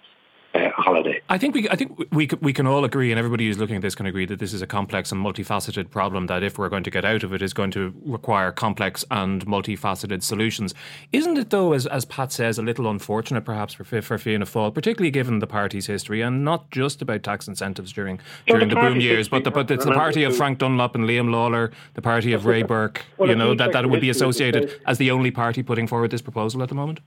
uh, 0.53 0.69
holiday. 0.75 1.21
I 1.29 1.37
think 1.37 1.55
we 1.55 1.69
I 1.69 1.75
think 1.75 1.97
we 2.11 2.29
we 2.41 2.53
can 2.53 2.67
all 2.67 2.85
agree, 2.85 3.11
and 3.11 3.17
everybody 3.17 3.47
who's 3.47 3.57
looking 3.57 3.75
at 3.75 3.81
this 3.81 3.95
can 3.95 4.05
agree 4.05 4.25
that 4.25 4.39
this 4.39 4.53
is 4.53 4.61
a 4.61 4.67
complex 4.67 5.11
and 5.11 5.23
multifaceted 5.23 5.89
problem. 5.89 6.27
That 6.27 6.43
if 6.43 6.57
we're 6.57 6.69
going 6.69 6.83
to 6.83 6.91
get 6.91 7.05
out 7.05 7.23
of 7.23 7.33
it, 7.33 7.41
is 7.41 7.53
going 7.53 7.71
to 7.71 7.93
require 8.05 8.51
complex 8.51 9.03
and 9.09 9.45
multifaceted 9.45 10.23
solutions. 10.23 10.73
Isn't 11.11 11.37
it 11.37 11.49
though, 11.49 11.73
as 11.73 11.87
as 11.87 12.05
Pat 12.05 12.31
says, 12.31 12.57
a 12.57 12.61
little 12.61 12.89
unfortunate 12.89 13.45
perhaps 13.45 13.73
for 13.73 13.83
for 13.83 14.17
Fianna 14.17 14.45
Fáil, 14.45 14.73
particularly 14.73 15.11
given 15.11 15.39
the 15.39 15.47
party's 15.47 15.87
history, 15.87 16.21
and 16.21 16.43
not 16.45 16.69
just 16.71 17.01
about 17.01 17.23
tax 17.23 17.47
incentives 17.47 17.91
during 17.91 18.19
during 18.45 18.69
the, 18.69 18.75
the 18.75 18.81
boom 18.81 18.99
years, 18.99 19.27
but 19.27 19.43
the, 19.43 19.51
but 19.51 19.69
it's 19.71 19.85
the 19.85 19.91
party 19.91 20.23
of 20.23 20.35
Frank 20.35 20.59
Dunlop 20.59 20.95
and 20.95 21.05
Liam 21.05 21.29
Lawlor, 21.29 21.71
the 21.95 22.01
party 22.01 22.33
of 22.33 22.45
Ray 22.45 22.63
Burke. 22.63 23.03
Well, 23.17 23.29
you 23.29 23.35
know 23.35 23.55
that 23.55 23.71
that 23.71 23.89
would 23.89 24.01
be 24.01 24.09
associated 24.09 24.79
as 24.85 24.97
the 24.97 25.11
only 25.11 25.31
party 25.31 25.63
putting 25.63 25.87
forward 25.87 26.11
this 26.11 26.21
proposal 26.21 26.61
at 26.61 26.69
the 26.69 26.75
moment. 26.75 26.99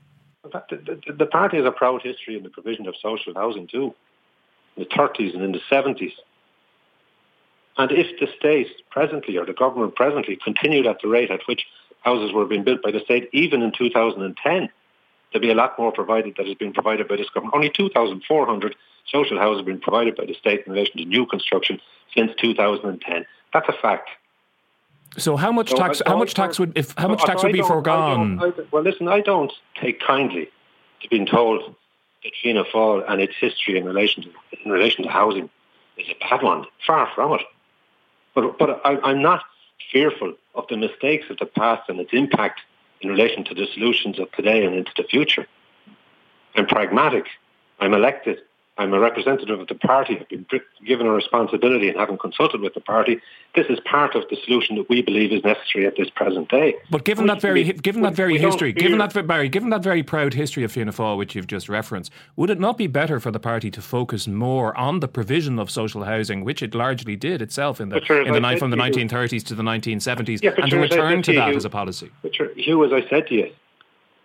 The, 0.47 1.25
party 1.25 1.57
has 1.57 1.65
a 1.65 1.71
proud 1.71 2.01
history 2.01 2.37
in 2.37 2.43
the 2.43 2.49
provision 2.49 2.87
of 2.87 2.95
social 3.01 3.33
housing 3.33 3.67
too, 3.67 3.93
in 4.75 4.83
the 4.83 4.89
30s 4.89 5.33
and 5.33 5.43
in 5.43 5.51
the 5.51 5.61
70s. 5.71 6.13
And 7.77 7.91
if 7.91 8.19
the 8.19 8.27
state 8.37 8.67
presently, 8.89 9.37
or 9.37 9.45
the 9.45 9.53
government 9.53 9.95
presently, 9.95 10.35
continued 10.35 10.87
at 10.87 11.01
the 11.01 11.07
rate 11.07 11.29
at 11.29 11.41
which 11.47 11.67
houses 12.01 12.33
were 12.33 12.45
being 12.45 12.63
built 12.63 12.81
by 12.81 12.91
the 12.91 12.99
state, 12.99 13.29
even 13.33 13.61
in 13.61 13.71
2010, 13.71 14.69
there'd 15.31 15.41
be 15.41 15.51
a 15.51 15.55
lot 15.55 15.77
more 15.77 15.91
provided 15.91 16.35
that 16.37 16.47
has 16.47 16.55
been 16.55 16.73
provided 16.73 17.07
by 17.07 17.17
this 17.17 17.29
government. 17.29 17.55
Only 17.55 17.69
2,400 17.69 18.75
social 19.07 19.37
houses 19.37 19.59
have 19.59 19.65
been 19.65 19.79
provided 19.79 20.15
by 20.15 20.25
the 20.25 20.33
state 20.33 20.63
in 20.65 20.73
relation 20.73 20.97
to 20.97 21.05
new 21.05 21.25
construction 21.25 21.79
since 22.15 22.31
2010. 22.39 23.25
That's 23.53 23.69
a 23.69 23.73
fact. 23.73 24.09
So 25.17 25.35
how 25.35 25.51
much 25.51 25.71
so 25.71 25.77
tax? 25.77 26.01
I, 26.05 26.09
how 26.09 26.17
much 26.17 26.33
tax 26.33 26.59
would 26.59 26.77
if 26.77 26.93
how 26.97 27.07
much 27.07 27.23
tax 27.23 27.43
would 27.43 27.53
be 27.53 27.61
foregone? 27.61 28.39
I 28.39 28.51
well, 28.71 28.83
listen, 28.83 29.07
I 29.07 29.21
don't 29.21 29.51
take 29.81 29.99
kindly 29.99 30.49
to 31.01 31.09
being 31.09 31.25
told 31.25 31.75
that 32.23 32.31
Fianna 32.41 32.63
Fáil 32.63 33.03
and 33.09 33.21
its 33.21 33.33
history 33.39 33.77
in 33.77 33.85
relation 33.85 34.23
to 34.23 34.29
in 34.63 34.71
relation 34.71 35.03
to 35.03 35.09
housing 35.09 35.49
is 35.97 36.07
a 36.09 36.15
bad 36.19 36.43
one. 36.43 36.65
Far 36.85 37.09
from 37.15 37.33
it. 37.33 37.41
But 38.35 38.59
but 38.59 38.81
I, 38.85 38.97
I'm 39.03 39.21
not 39.21 39.43
fearful 39.91 40.33
of 40.53 40.65
the 40.69 40.77
mistakes 40.77 41.25
of 41.29 41.37
the 41.37 41.45
past 41.45 41.89
and 41.89 41.99
its 41.99 42.11
impact 42.13 42.61
in 43.01 43.09
relation 43.09 43.43
to 43.45 43.55
the 43.55 43.67
solutions 43.73 44.19
of 44.19 44.31
today 44.31 44.65
and 44.65 44.75
into 44.75 44.91
the 44.97 45.03
future. 45.03 45.47
I'm 46.55 46.67
pragmatic. 46.67 47.25
I'm 47.79 47.93
elected. 47.93 48.39
I'm 48.79 48.93
a 48.93 48.99
representative 48.99 49.59
of 49.59 49.67
the 49.67 49.75
party. 49.75 50.17
I've 50.19 50.29
been 50.29 50.45
given 50.85 51.07
a 51.07 51.11
responsibility 51.11 51.89
and 51.89 51.97
haven't 51.97 52.19
consulted 52.19 52.61
with 52.61 52.75
the 52.75 52.79
party. 52.79 53.19
This 53.55 53.65
is 53.69 53.79
part 53.79 54.13
of 54.13 54.23
the 54.29 54.37
solution 54.45 54.75
that 54.75 54.87
we 54.87 55.01
believe 55.01 55.31
is 55.31 55.43
necessary 55.43 55.87
at 55.87 55.95
this 55.97 56.11
present 56.11 56.49
day. 56.49 56.75
But 56.91 57.03
given 57.03 57.25
that 57.25 57.41
very, 57.41 57.63
given 57.63 58.03
that 58.03 58.13
very 58.13 58.37
history, 58.37 58.73
given 58.73 58.99
that 58.99 59.27
Barry, 59.27 59.49
given 59.49 59.71
that 59.71 59.81
very 59.81 60.03
proud 60.03 60.35
history 60.35 60.63
of 60.63 60.71
Fianna 60.71 60.91
Fáil, 60.91 61.17
which 61.17 61.35
you've 61.35 61.47
just 61.47 61.69
referenced, 61.69 62.11
would 62.35 62.51
it 62.51 62.59
not 62.59 62.77
be 62.77 62.85
better 62.85 63.19
for 63.19 63.31
the 63.31 63.39
party 63.39 63.71
to 63.71 63.81
focus 63.81 64.27
more 64.27 64.77
on 64.77 64.99
the 64.99 65.07
provision 65.07 65.57
of 65.57 65.71
social 65.71 66.03
housing, 66.03 66.43
which 66.43 66.61
it 66.61 66.75
largely 66.75 67.15
did 67.15 67.41
itself 67.41 67.81
in 67.81 67.89
the 67.89 68.03
sure, 68.05 68.21
in 68.21 68.31
the 68.31 68.57
from 68.57 68.69
the 68.69 68.77
1930s 68.77 69.43
to 69.43 69.55
the 69.55 69.63
1970s, 69.63 70.43
yeah, 70.43 70.51
and 70.57 70.69
to 70.69 70.77
return 70.77 71.23
to 71.23 71.33
that 71.33 71.55
as 71.55 71.65
a 71.65 71.69
policy? 71.69 72.11
But 72.21 72.35
Hugh, 72.55 72.85
as 72.85 72.93
I 72.93 73.07
said 73.09 73.27
to 73.27 73.33
you, 73.33 73.51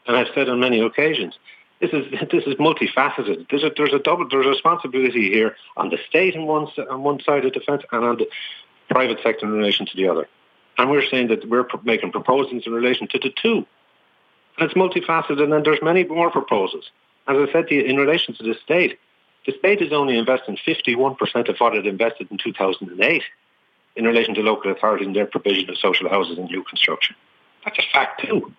and 0.07 0.17
I've 0.17 0.29
said 0.35 0.49
on 0.49 0.61
many 0.61 0.81
occasions, 0.81 1.39
this 1.83 1.93
is 1.93 2.11
this 2.31 2.45
is 2.45 2.55
multifaceted. 2.55 3.47
There's 3.51 3.65
a 3.65 3.73
there's 3.77 3.93
a 3.93 3.99
double 3.99 4.27
there's 4.29 4.47
a 4.47 4.51
responsibility 4.51 5.31
here 5.31 5.57
on 5.77 5.91
the 5.91 5.99
state 6.09 6.35
on 6.37 6.47
one 6.47 6.69
on 6.89 7.03
one 7.03 7.21
side 7.21 7.45
of 7.45 7.53
defence 7.53 7.83
and 7.93 8.05
on 8.05 8.17
the 8.17 8.29
private 8.89 9.19
sector 9.23 9.45
in 9.47 9.53
relation 9.53 9.85
to 9.87 9.97
the 9.97 10.09
other. 10.09 10.29
And 10.79 10.91
we're 10.91 11.05
saying 11.05 11.29
that 11.29 11.47
we're 11.49 11.67
making 11.83 12.13
proposals 12.13 12.63
in 12.67 12.73
relation 12.73 13.09
to 13.09 13.19
the 13.19 13.31
two. 13.31 13.67
And 14.59 14.71
it's 14.71 14.75
multifaceted 14.75 15.43
and 15.43 15.53
then 15.53 15.63
there's 15.63 15.83
many 15.83 16.05
more 16.05 16.31
proposals. 16.31 16.91
As 17.29 17.37
I 17.37 17.53
said 17.53 17.69
to 17.69 17.75
you, 17.75 17.83
in 17.83 17.97
relation 17.97 18.35
to 18.35 18.43
the 18.43 18.55
state, 18.55 18.99
the 19.47 19.53
state 19.59 19.81
is 19.81 19.93
only 19.93 20.19
investing 20.19 20.57
51% 20.57 21.49
of 21.49 21.59
what 21.59 21.77
it 21.77 21.87
invested 21.87 22.29
in 22.31 22.39
2008 22.39 23.23
in 23.97 24.05
relation 24.05 24.35
to 24.35 24.43
local 24.43 24.71
authorities 24.71 25.07
and 25.07 25.17
their 25.17 25.27
provision 25.27 25.69
of 25.71 25.79
social 25.79 26.09
houses 26.09 26.39
and 26.39 26.49
new 26.49 26.63
construction. 26.65 27.17
That's 27.65 27.79
a 27.79 27.83
fact 27.93 28.25
too. 28.25 28.53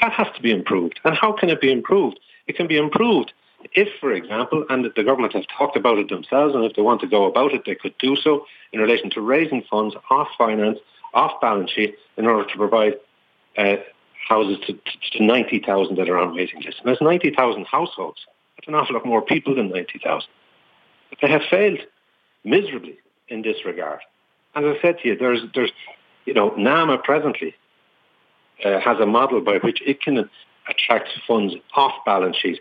That 0.00 0.12
has 0.12 0.28
to 0.36 0.42
be 0.42 0.52
improved. 0.52 1.00
And 1.04 1.16
how 1.16 1.32
can 1.32 1.48
it 1.50 1.60
be 1.60 1.72
improved? 1.72 2.20
It 2.46 2.56
can 2.56 2.66
be 2.66 2.76
improved 2.76 3.32
if, 3.74 3.88
for 4.00 4.12
example, 4.12 4.64
and 4.68 4.90
the 4.96 5.04
government 5.04 5.34
have 5.34 5.44
talked 5.56 5.76
about 5.76 5.98
it 5.98 6.08
themselves, 6.08 6.54
and 6.54 6.64
if 6.64 6.74
they 6.74 6.82
want 6.82 7.00
to 7.02 7.06
go 7.06 7.26
about 7.26 7.52
it, 7.52 7.62
they 7.66 7.74
could 7.74 7.96
do 7.98 8.16
so 8.16 8.46
in 8.72 8.80
relation 8.80 9.10
to 9.10 9.20
raising 9.20 9.62
funds 9.70 9.94
off 10.10 10.28
finance, 10.38 10.78
off 11.14 11.40
balance 11.40 11.70
sheet, 11.70 11.96
in 12.16 12.26
order 12.26 12.48
to 12.48 12.56
provide 12.56 12.94
uh, 13.58 13.76
houses 14.28 14.58
to, 14.66 14.72
to, 14.72 15.18
to 15.18 15.24
90,000 15.24 15.96
that 15.96 16.08
are 16.08 16.18
on 16.18 16.34
waiting 16.34 16.62
lists. 16.62 16.80
And 16.80 16.88
there's 16.88 17.00
90,000 17.00 17.66
households. 17.66 18.20
That's 18.56 18.68
an 18.68 18.74
awful 18.74 18.94
lot 18.94 19.06
more 19.06 19.22
people 19.22 19.54
than 19.54 19.70
90,000. 19.70 20.28
But 21.10 21.18
they 21.20 21.28
have 21.28 21.42
failed 21.50 21.80
miserably 22.44 22.98
in 23.28 23.42
this 23.42 23.64
regard. 23.64 24.00
As 24.54 24.64
I 24.64 24.80
said 24.80 24.98
to 25.00 25.08
you, 25.08 25.16
there's, 25.16 25.40
there's 25.54 25.72
you 26.24 26.34
know, 26.34 26.54
NAMA 26.56 26.98
presently 26.98 27.54
uh, 28.64 28.80
has 28.80 28.98
a 29.00 29.06
model 29.06 29.40
by 29.40 29.58
which 29.58 29.82
it 29.82 30.00
can 30.00 30.28
attract 30.68 31.08
funds 31.26 31.54
off 31.74 31.92
balance 32.04 32.36
sheet, 32.36 32.60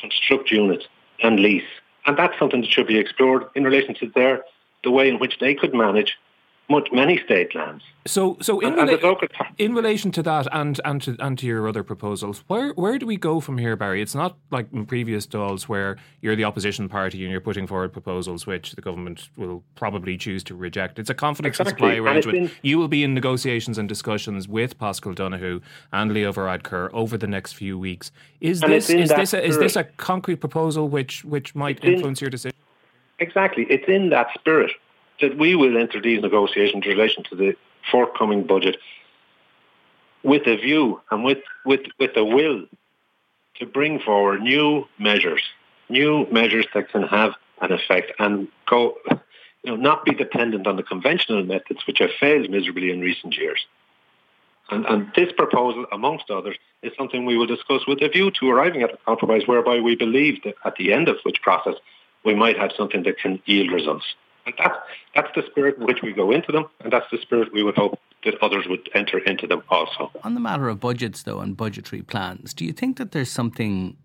construct 0.00 0.50
units 0.50 0.86
and 1.22 1.40
lease. 1.40 1.62
And 2.06 2.16
that's 2.16 2.38
something 2.38 2.60
that 2.60 2.70
should 2.70 2.86
be 2.86 2.98
explored 2.98 3.44
in 3.54 3.64
relation 3.64 3.94
to 3.96 4.10
their 4.14 4.44
the 4.82 4.90
way 4.90 5.08
in 5.08 5.18
which 5.18 5.38
they 5.38 5.54
could 5.54 5.74
manage 5.74 6.18
much 6.68 6.88
many 6.92 7.20
state 7.24 7.54
lands. 7.54 7.84
So, 8.06 8.36
so 8.40 8.60
in, 8.60 8.78
and, 8.78 8.88
rela- 8.88 9.18
and 9.20 9.48
in 9.58 9.74
relation 9.74 10.10
to 10.12 10.22
that, 10.22 10.46
and 10.52 10.80
and 10.84 11.00
to 11.02 11.16
and 11.18 11.38
to 11.38 11.46
your 11.46 11.68
other 11.68 11.82
proposals, 11.82 12.44
where 12.48 12.72
where 12.72 12.98
do 12.98 13.06
we 13.06 13.16
go 13.16 13.40
from 13.40 13.58
here, 13.58 13.76
Barry? 13.76 14.02
It's 14.02 14.14
not 14.14 14.36
like 14.50 14.66
in 14.72 14.84
previous 14.86 15.26
Dáils 15.26 15.62
where 15.64 15.96
you're 16.20 16.36
the 16.36 16.44
opposition 16.44 16.88
party 16.88 17.22
and 17.22 17.30
you're 17.30 17.40
putting 17.40 17.66
forward 17.66 17.92
proposals 17.92 18.46
which 18.46 18.72
the 18.72 18.82
government 18.82 19.28
will 19.36 19.62
probably 19.74 20.16
choose 20.16 20.44
to 20.44 20.54
reject. 20.54 20.98
It's 20.98 21.10
a 21.10 21.14
confidence 21.14 21.58
exactly. 21.58 21.72
supply 21.72 21.94
arrangement. 21.96 22.38
In, 22.38 22.50
you 22.62 22.78
will 22.78 22.88
be 22.88 23.04
in 23.04 23.14
negotiations 23.14 23.78
and 23.78 23.88
discussions 23.88 24.48
with 24.48 24.78
Paschal 24.78 25.14
Donohoe 25.14 25.60
and 25.92 26.12
Leo 26.12 26.32
Varadkar 26.32 26.90
over 26.92 27.16
the 27.16 27.26
next 27.26 27.54
few 27.54 27.78
weeks. 27.78 28.10
Is 28.40 28.60
this 28.60 28.90
is 28.90 29.08
this 29.10 29.32
a, 29.32 29.44
is 29.44 29.58
this 29.58 29.76
a 29.76 29.84
concrete 29.84 30.36
proposal 30.36 30.88
which 30.88 31.24
which 31.24 31.54
might 31.54 31.78
it's 31.78 31.86
influence 31.86 32.20
in, 32.20 32.24
your 32.26 32.30
decision? 32.30 32.56
Exactly, 33.18 33.66
it's 33.70 33.88
in 33.88 34.10
that 34.10 34.28
spirit 34.34 34.72
that 35.24 35.38
we 35.38 35.54
will 35.54 35.76
enter 35.78 36.00
these 36.00 36.20
negotiations 36.20 36.84
in 36.84 36.90
relation 36.90 37.24
to 37.24 37.34
the 37.34 37.56
forthcoming 37.90 38.44
budget 38.44 38.76
with 40.22 40.46
a 40.46 40.56
view 40.56 41.00
and 41.10 41.24
with, 41.24 41.38
with, 41.64 41.80
with 41.98 42.14
a 42.16 42.24
will 42.24 42.64
to 43.56 43.66
bring 43.66 44.00
forward 44.00 44.42
new 44.42 44.86
measures, 44.98 45.42
new 45.88 46.26
measures 46.30 46.66
that 46.74 46.90
can 46.90 47.02
have 47.02 47.32
an 47.62 47.72
effect 47.72 48.12
and 48.18 48.48
go, 48.66 48.96
you 49.62 49.70
know, 49.70 49.76
not 49.76 50.04
be 50.04 50.12
dependent 50.12 50.66
on 50.66 50.76
the 50.76 50.82
conventional 50.82 51.42
methods 51.42 51.86
which 51.86 52.00
have 52.00 52.10
failed 52.20 52.50
miserably 52.50 52.90
in 52.90 53.00
recent 53.00 53.36
years. 53.36 53.64
And, 54.70 54.84
and 54.86 55.12
this 55.14 55.32
proposal, 55.32 55.86
amongst 55.92 56.30
others, 56.30 56.56
is 56.82 56.92
something 56.98 57.24
we 57.24 57.38
will 57.38 57.46
discuss 57.46 57.86
with 57.86 58.02
a 58.02 58.08
view 58.08 58.30
to 58.30 58.50
arriving 58.50 58.82
at 58.82 58.92
a 58.92 58.98
compromise 59.06 59.46
whereby 59.46 59.80
we 59.80 59.94
believe 59.96 60.42
that 60.42 60.54
at 60.64 60.76
the 60.76 60.92
end 60.92 61.08
of 61.08 61.16
which 61.22 61.40
process 61.40 61.74
we 62.24 62.34
might 62.34 62.58
have 62.58 62.72
something 62.76 63.02
that 63.04 63.18
can 63.18 63.40
yield 63.46 63.70
results. 63.70 64.04
And 64.46 64.54
that's, 64.58 64.76
that's 65.14 65.28
the 65.34 65.42
spirit 65.50 65.78
in 65.78 65.86
which 65.86 66.02
we 66.02 66.12
go 66.12 66.30
into 66.30 66.52
them, 66.52 66.66
and 66.80 66.92
that's 66.92 67.06
the 67.10 67.18
spirit 67.18 67.52
we 67.52 67.62
would 67.62 67.76
hope 67.76 67.98
that 68.24 68.34
others 68.42 68.66
would 68.68 68.88
enter 68.94 69.18
into 69.18 69.46
them 69.46 69.62
also. 69.68 70.10
On 70.22 70.34
the 70.34 70.40
matter 70.40 70.68
of 70.68 70.80
budgets, 70.80 71.22
though, 71.22 71.40
and 71.40 71.56
budgetary 71.56 72.02
plans, 72.02 72.54
do 72.54 72.64
you 72.64 72.72
think 72.72 72.96
that 72.98 73.12
there's 73.12 73.30
something 73.30 73.96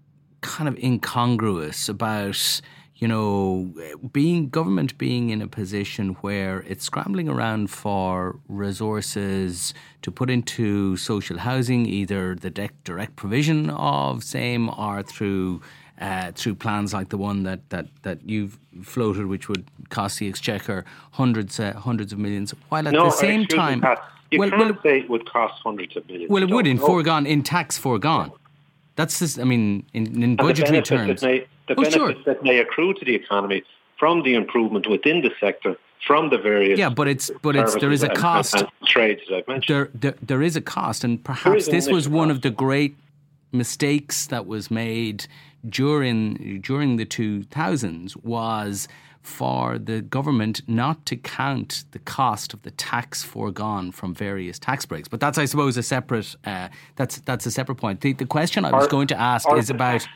kind 0.41 0.67
of 0.67 0.77
incongruous 0.77 1.89
about 1.89 2.61
you 2.99 3.07
know, 3.07 3.73
being 4.11 4.49
government 4.49 4.97
being 4.97 5.29
in 5.29 5.41
a 5.41 5.47
position 5.47 6.09
where 6.15 6.65
it's 6.67 6.83
scrambling 6.83 7.29
around 7.29 7.69
for 7.69 8.37
resources 8.49 9.73
to 10.01 10.11
put 10.11 10.29
into 10.29 10.97
social 10.97 11.37
housing, 11.37 11.85
either 11.85 12.35
the 12.35 12.49
direct 12.83 13.15
provision 13.15 13.69
of 13.69 14.21
same 14.21 14.69
or 14.69 15.01
through 15.01 15.61
uh, 15.99 16.31
through 16.33 16.55
plans 16.55 16.93
like 16.93 17.09
the 17.09 17.17
one 17.17 17.43
that, 17.43 17.59
that, 17.69 17.87
that 18.03 18.19
you've 18.23 18.57
floated, 18.83 19.25
which 19.25 19.49
would 19.49 19.65
cost 19.89 20.19
the 20.19 20.27
exchequer 20.27 20.85
hundreds 21.11 21.59
uh, 21.59 21.73
hundreds 21.73 22.13
of 22.13 22.19
millions, 22.19 22.53
while 22.69 22.87
at 22.87 22.93
no, 22.93 23.05
the 23.05 23.11
same 23.11 23.45
time, 23.45 23.83
you 24.31 24.39
well, 24.39 24.49
can't 24.49 24.61
well, 24.61 24.79
say 24.83 24.99
it 24.99 25.09
would 25.09 25.29
cost 25.29 25.61
hundreds 25.61 25.97
of 25.97 26.07
millions. 26.07 26.29
Well, 26.29 26.43
it 26.43 26.49
would 26.49 26.67
in 26.67 26.77
know. 26.77 26.85
foregone 26.85 27.25
in 27.25 27.43
tax 27.43 27.77
foregone. 27.77 28.31
That's 28.95 29.19
this. 29.19 29.37
I 29.37 29.43
mean, 29.43 29.85
in, 29.93 30.23
in 30.23 30.35
budgetary 30.35 30.81
terms, 30.81 31.21
may, 31.21 31.47
the 31.67 31.73
oh, 31.73 31.83
benefits 31.83 31.93
sure. 31.93 32.13
that 32.25 32.43
may 32.43 32.59
accrue 32.59 32.93
to 32.93 33.05
the 33.05 33.15
economy 33.15 33.63
from 33.97 34.23
the 34.23 34.35
improvement 34.35 34.87
within 34.87 35.21
the 35.21 35.31
sector 35.39 35.77
from 36.05 36.29
the 36.29 36.37
various 36.37 36.79
yeah, 36.79 36.89
but 36.89 37.07
it's 37.07 37.29
but 37.41 37.55
it's 37.55 37.75
there 37.75 37.91
is 37.91 38.03
a 38.03 38.09
cost 38.09 38.55
and, 38.55 38.63
and 38.63 38.87
trades 38.87 39.21
that 39.29 39.37
I've 39.37 39.47
mentioned. 39.47 39.75
There, 39.75 39.89
there, 39.93 40.15
there 40.21 40.41
is 40.41 40.55
a 40.55 40.61
cost, 40.61 41.03
and 41.03 41.21
perhaps 41.23 41.67
this 41.67 41.89
was 41.89 42.07
one 42.07 42.31
of 42.31 42.41
the 42.41 42.49
great 42.49 42.95
mistakes 43.51 44.27
that 44.27 44.45
was 44.45 44.69
made 44.69 45.25
during 45.67 46.61
during 46.61 46.97
the 46.97 47.05
2000s 47.05 48.15
was 48.23 48.87
for 49.21 49.77
the 49.77 50.01
government 50.01 50.61
not 50.67 51.05
to 51.05 51.15
count 51.15 51.83
the 51.91 51.99
cost 51.99 52.53
of 52.53 52.61
the 52.63 52.71
tax 52.71 53.21
foregone 53.23 53.91
from 53.91 54.13
various 54.13 54.57
tax 54.57 54.85
breaks. 54.85 55.07
But 55.07 55.19
that's, 55.19 55.37
I 55.37 55.45
suppose, 55.45 55.77
a 55.77 55.83
separate 55.83 56.35
uh, 56.45 56.69
that's 56.95 57.19
that's 57.19 57.45
a 57.45 57.51
separate 57.51 57.75
point. 57.75 58.01
The, 58.01 58.13
the 58.13 58.25
question 58.25 58.65
I 58.65 58.71
was 58.71 58.87
going 58.87 59.07
to 59.07 59.19
ask 59.19 59.47
is 59.53 59.69
about. 59.69 60.07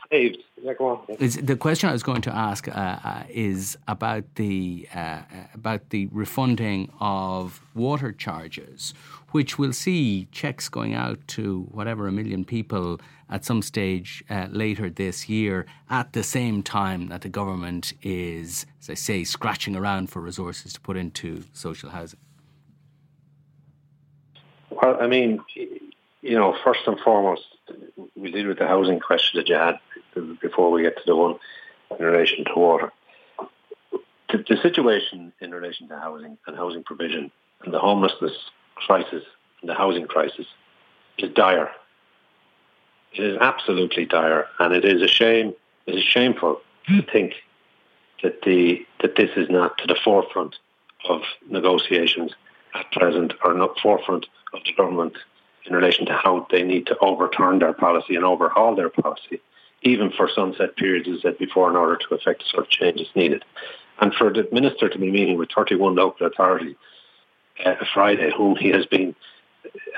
Is, 1.20 1.36
the 1.36 1.58
question 1.58 1.89
I 1.89 1.91
was 1.91 2.03
going 2.03 2.22
to 2.22 2.34
ask 2.34 2.67
uh, 2.67 2.72
uh, 2.72 3.24
is 3.29 3.77
about 3.88 4.24
the 4.36 4.88
uh, 4.96 5.20
about 5.53 5.89
the 5.89 6.08
refunding 6.08 6.91
of 7.00 7.62
water 7.75 8.12
charges, 8.13 8.93
which 9.32 9.60
will 9.60 9.74
see 9.74 10.27
checks 10.32 10.70
going 10.70 10.93
out 10.93 11.20
to 11.29 11.67
whatever 11.72 12.08
a 12.08 12.12
million 12.12 12.46
people 12.46 13.01
at 13.29 13.43
some 13.43 13.62
stage 13.62 14.24
uh, 14.29 14.48
later 14.51 14.89
this 14.89 15.27
year, 15.27 15.65
at 15.89 16.13
the 16.13 16.24
same 16.24 16.62
time 16.63 17.08
that 17.08 17.22
the 17.22 17.29
government 17.29 17.93
is, 18.01 18.65
as 18.79 18.89
I 18.89 18.93
say, 18.93 19.24
scratching 19.24 19.75
around 19.75 20.12
for 20.12 20.22
resources 20.22 20.74
to 20.74 20.79
put 20.82 20.96
into 20.96 21.43
social 21.51 21.89
housing? 21.89 22.20
Well, 24.70 24.98
I 25.01 25.08
mean, 25.08 25.39
you 26.24 26.38
know, 26.38 26.56
first 26.63 26.80
and 26.88 26.98
foremost, 27.01 27.44
we 28.15 28.32
deal 28.32 28.48
with 28.48 28.58
the 28.58 28.68
housing 28.68 29.00
question 29.00 29.38
that 29.38 29.50
you 29.50 29.56
had 29.56 29.77
before 30.42 30.72
we 30.72 30.82
get 30.82 30.96
to 30.96 31.03
the 31.06 31.15
one 31.15 31.36
in 32.00 32.06
relation 32.06 32.46
to 32.46 32.53
water. 32.56 32.92
The, 34.32 34.38
the 34.50 34.58
situation 34.62 35.34
in 35.42 35.51
relation 35.51 35.89
to 35.89 36.00
housing 36.00 36.38
and 36.48 36.56
housing 36.56 36.84
provision 36.84 37.30
and 37.63 37.74
the 37.74 37.80
homelessness 37.80 38.32
crisis 38.75 39.24
and 39.62 39.70
the 39.70 39.74
housing 39.74 40.08
crisis 40.08 40.48
is 41.18 41.30
dire. 41.34 41.70
It 43.13 43.24
is 43.24 43.38
absolutely 43.42 44.06
dire, 44.06 44.48
and 44.60 44.74
it 44.74 44.86
is 44.86 45.01
a 45.01 45.08
shame. 45.08 45.53
It 45.86 45.96
is 45.96 46.03
shameful 46.03 46.62
to 46.88 47.01
think 47.01 47.34
that 48.24 48.42
the 48.44 48.86
that 49.01 49.18
this 49.18 49.30
is 49.36 49.50
not 49.50 49.77
to 49.80 49.88
the 49.88 49.98
forefront 50.03 50.56
of 51.10 51.22
negotiations 51.50 52.32
at 52.74 52.89
present, 52.94 53.34
or 53.44 53.53
not 53.53 53.77
forefront 53.80 54.25
of 54.53 54.62
the 54.63 54.74
government 54.74 55.18
in 55.65 55.75
relation 55.75 56.05
to 56.05 56.13
how 56.13 56.48
they 56.51 56.63
need 56.63 56.88
to 56.88 56.98
overturn 57.00 57.60
their 57.60 57.74
policy 57.74 58.15
and 58.15 58.25
overhaul 58.25 58.75
their 58.75 58.89
policy, 58.89 59.41
even 59.82 60.12
for 60.12 60.29
sunset 60.29 60.75
periods, 60.75 61.08
as 61.08 61.22
said 61.22 61.38
before, 61.38 61.70
in 61.70 61.75
order 61.75 61.98
to 61.98 62.15
effect 62.15 62.43
the 62.43 62.50
sort 62.50 62.65
of 62.65 62.70
changes 62.70 63.08
needed. 63.15 63.43
And 64.00 64.13
for 64.13 64.32
the 64.34 64.48
minister 64.51 64.89
to 64.89 64.98
be 65.00 65.12
meeting 65.12 65.38
with 65.38 65.50
31 65.55 65.96
local 65.96 66.27
authorities 66.27 66.75
uh, 67.63 67.75
Friday, 67.93 68.32
whom 68.36 68.55
he 68.55 68.70
has 68.70 68.86
been 68.86 69.15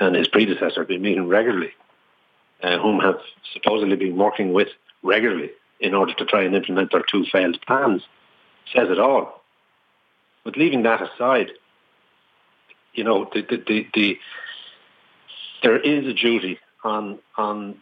and 0.00 0.14
his 0.14 0.28
predecessor 0.28 0.80
have 0.80 0.88
been 0.88 1.02
meeting 1.02 1.26
regularly, 1.26 1.72
uh, 2.62 2.78
whom 2.78 3.00
have 3.00 3.18
supposedly 3.52 3.96
been 3.96 4.16
working 4.16 4.52
with 4.52 4.68
regularly 5.02 5.50
in 5.80 5.94
order 5.94 6.12
to 6.14 6.24
try 6.24 6.42
and 6.42 6.54
implement 6.54 6.92
their 6.92 7.02
two 7.02 7.24
failed 7.26 7.58
plans, 7.66 8.02
says 8.72 8.90
it 8.90 8.98
all. 8.98 9.42
But 10.44 10.56
leaving 10.56 10.82
that 10.84 11.02
aside, 11.02 11.50
you 12.94 13.04
know, 13.04 13.28
the, 13.32 13.42
the, 13.42 13.62
the, 13.66 13.86
the 13.94 14.18
there 15.66 15.80
is 15.80 16.06
a 16.06 16.14
duty 16.14 16.60
on 16.84 17.18
on 17.36 17.76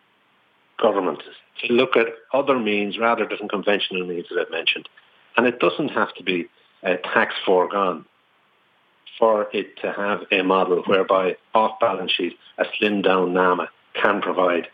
government 0.80 1.22
to 1.60 1.72
look 1.72 1.96
at 1.96 2.06
other 2.32 2.58
means 2.58 2.98
rather 2.98 3.26
than 3.28 3.46
conventional 3.46 4.06
means 4.06 4.24
that 4.30 4.40
I've 4.40 4.50
mentioned. 4.50 4.88
And 5.36 5.46
it 5.46 5.60
doesn't 5.60 5.90
have 5.90 6.14
to 6.14 6.22
be 6.22 6.46
a 6.82 6.96
tax 6.96 7.34
foregone 7.44 8.06
for 9.18 9.48
it 9.52 9.76
to 9.82 9.92
have 9.92 10.20
a 10.32 10.42
model 10.42 10.82
whereby 10.86 11.36
off 11.54 11.78
balance 11.78 12.10
sheet, 12.10 12.38
a 12.56 12.64
slimmed 12.64 13.04
down 13.04 13.34
NAMA 13.34 13.68
can 13.92 14.22
provide 14.22 14.66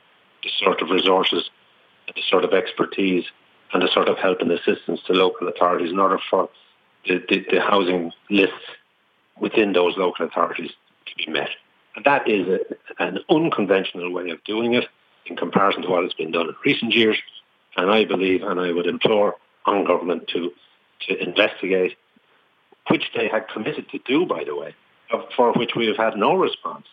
the 0.44 0.50
sort 0.62 0.80
of 0.80 0.90
resources, 0.90 1.50
the 2.14 2.22
sort 2.30 2.44
of 2.44 2.54
expertise 2.54 3.24
and 3.72 3.82
the 3.82 3.88
sort 3.92 4.08
of 4.08 4.18
help 4.18 4.40
and 4.40 4.52
assistance 4.52 5.00
to 5.06 5.12
local 5.12 5.48
authorities 5.48 5.90
in 5.90 5.98
order 5.98 6.20
for 6.30 6.48
the, 7.08 7.20
the, 7.28 7.44
the 7.50 7.60
housing 7.60 8.12
lists 8.30 8.66
within 9.40 9.72
those 9.72 9.96
local 9.96 10.24
authorities 10.26 10.70
to 11.06 11.26
be 11.26 11.32
met. 11.32 11.50
That 12.04 12.28
is 12.28 12.46
a, 12.48 13.02
an 13.02 13.18
unconventional 13.28 14.12
way 14.12 14.30
of 14.30 14.42
doing 14.44 14.74
it 14.74 14.86
in 15.26 15.36
comparison 15.36 15.82
to 15.82 15.88
what 15.88 16.02
has 16.02 16.14
been 16.14 16.32
done 16.32 16.48
in 16.48 16.54
recent 16.64 16.94
years. 16.94 17.16
And 17.76 17.90
I 17.90 18.04
believe, 18.04 18.42
and 18.42 18.60
I 18.60 18.72
would 18.72 18.86
implore 18.86 19.36
on 19.66 19.84
government 19.84 20.28
to, 20.28 20.52
to 21.06 21.22
investigate, 21.22 21.96
which 22.88 23.04
they 23.14 23.28
had 23.28 23.48
committed 23.48 23.88
to 23.90 23.98
do, 23.98 24.26
by 24.26 24.44
the 24.44 24.56
way, 24.56 24.74
for 25.36 25.52
which 25.52 25.72
we 25.76 25.86
have 25.86 25.96
had 25.96 26.16
no 26.16 26.34
response, 26.34 26.86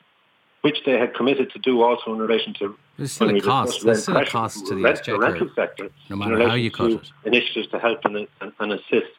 which 0.61 0.77
they 0.85 0.93
had 0.99 1.13
committed 1.15 1.51
to 1.51 1.59
do 1.59 1.81
also 1.81 2.13
in 2.13 2.19
relation 2.19 2.53
to 2.55 2.77
there's 2.97 3.11
still 3.11 3.29
a 3.29 3.39
cost. 3.39 3.83
There's 3.83 4.03
still 4.03 4.17
a 4.17 4.25
cost 4.25 4.65
to 4.67 4.75
the 4.75 4.81
rent, 4.81 4.97
exchequer, 4.97 5.19
rental 5.19 5.49
sector, 5.55 5.89
no 6.09 6.15
matter 6.15 6.47
how 6.47 6.55
you 6.55 6.71
cut 6.71 6.91
it. 6.91 7.11
Initiatives 7.25 7.67
to 7.69 7.79
help 7.79 8.03
and, 8.05 8.27
and, 8.41 8.51
and 8.59 8.73
assist 8.73 9.11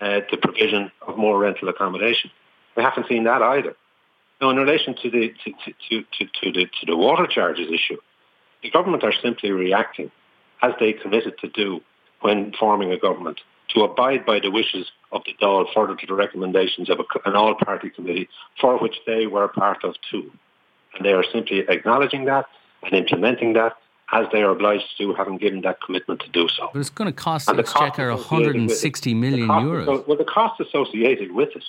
uh, 0.00 0.20
the 0.30 0.38
provision 0.38 0.90
of 1.06 1.18
more 1.18 1.38
rental 1.38 1.68
accommodation. 1.68 2.30
We 2.76 2.82
haven't 2.82 3.06
seen 3.08 3.24
that 3.24 3.42
either. 3.42 3.76
Now, 4.40 4.50
in 4.50 4.56
relation 4.56 4.94
to 5.02 5.10
the 5.10 5.34
to, 5.44 5.52
to, 5.90 6.02
to, 6.02 6.24
to, 6.26 6.52
the 6.52 6.66
to 6.66 6.86
the 6.86 6.96
water 6.96 7.26
charges 7.26 7.68
issue, 7.72 7.98
the 8.62 8.70
government 8.70 9.02
are 9.04 9.12
simply 9.12 9.50
reacting, 9.50 10.10
as 10.62 10.72
they 10.78 10.92
committed 10.92 11.38
to 11.38 11.48
do 11.48 11.80
when 12.20 12.52
forming 12.58 12.92
a 12.92 12.98
government, 12.98 13.40
to 13.74 13.82
abide 13.82 14.24
by 14.24 14.40
the 14.40 14.50
wishes 14.50 14.86
of 15.12 15.22
the 15.24 15.34
Dáil 15.40 15.66
further 15.74 15.96
to 15.96 16.06
the 16.06 16.14
recommendations 16.14 16.88
of 16.90 17.00
a, 17.00 17.28
an 17.28 17.34
all-party 17.34 17.90
committee 17.90 18.28
for 18.60 18.78
which 18.78 18.96
they 19.06 19.26
were 19.26 19.48
part 19.48 19.84
of 19.84 19.94
too. 20.10 20.30
And 20.94 21.04
they 21.04 21.12
are 21.12 21.24
simply 21.32 21.60
acknowledging 21.68 22.24
that 22.26 22.46
and 22.82 22.92
implementing 22.94 23.54
that 23.54 23.76
as 24.10 24.26
they 24.32 24.42
are 24.42 24.50
obliged 24.50 24.84
to 24.96 25.06
do, 25.06 25.14
having 25.14 25.36
given 25.36 25.60
that 25.62 25.80
commitment 25.82 26.20
to 26.20 26.30
do 26.30 26.48
so. 26.48 26.70
But 26.72 26.80
it's 26.80 26.90
going 26.90 27.10
to 27.10 27.16
cost 27.16 27.46
the 27.46 27.58
Exchequer 27.58 28.08
160 28.08 29.14
million 29.14 29.48
euros. 29.48 30.06
well, 30.06 30.16
the 30.16 30.24
cost 30.24 30.60
associated 30.60 31.32
with 31.32 31.50
it 31.54 31.64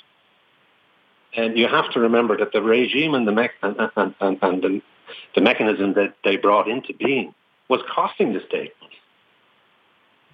and 1.36 1.58
you 1.58 1.68
have 1.68 1.92
to 1.92 2.00
remember 2.00 2.38
that 2.38 2.52
the 2.52 2.62
regime 2.62 3.14
and 3.14 3.28
the, 3.28 3.32
me- 3.32 3.50
and, 3.62 3.76
and, 3.96 4.16
and, 4.20 4.38
and 4.42 4.62
the, 4.62 4.82
the 5.36 5.42
mechanism 5.42 5.94
that 5.94 6.16
they 6.24 6.38
brought 6.38 6.68
into 6.68 6.94
being 6.94 7.34
was 7.70 7.82
costing 7.94 8.34
the 8.34 8.42
state. 8.48 8.74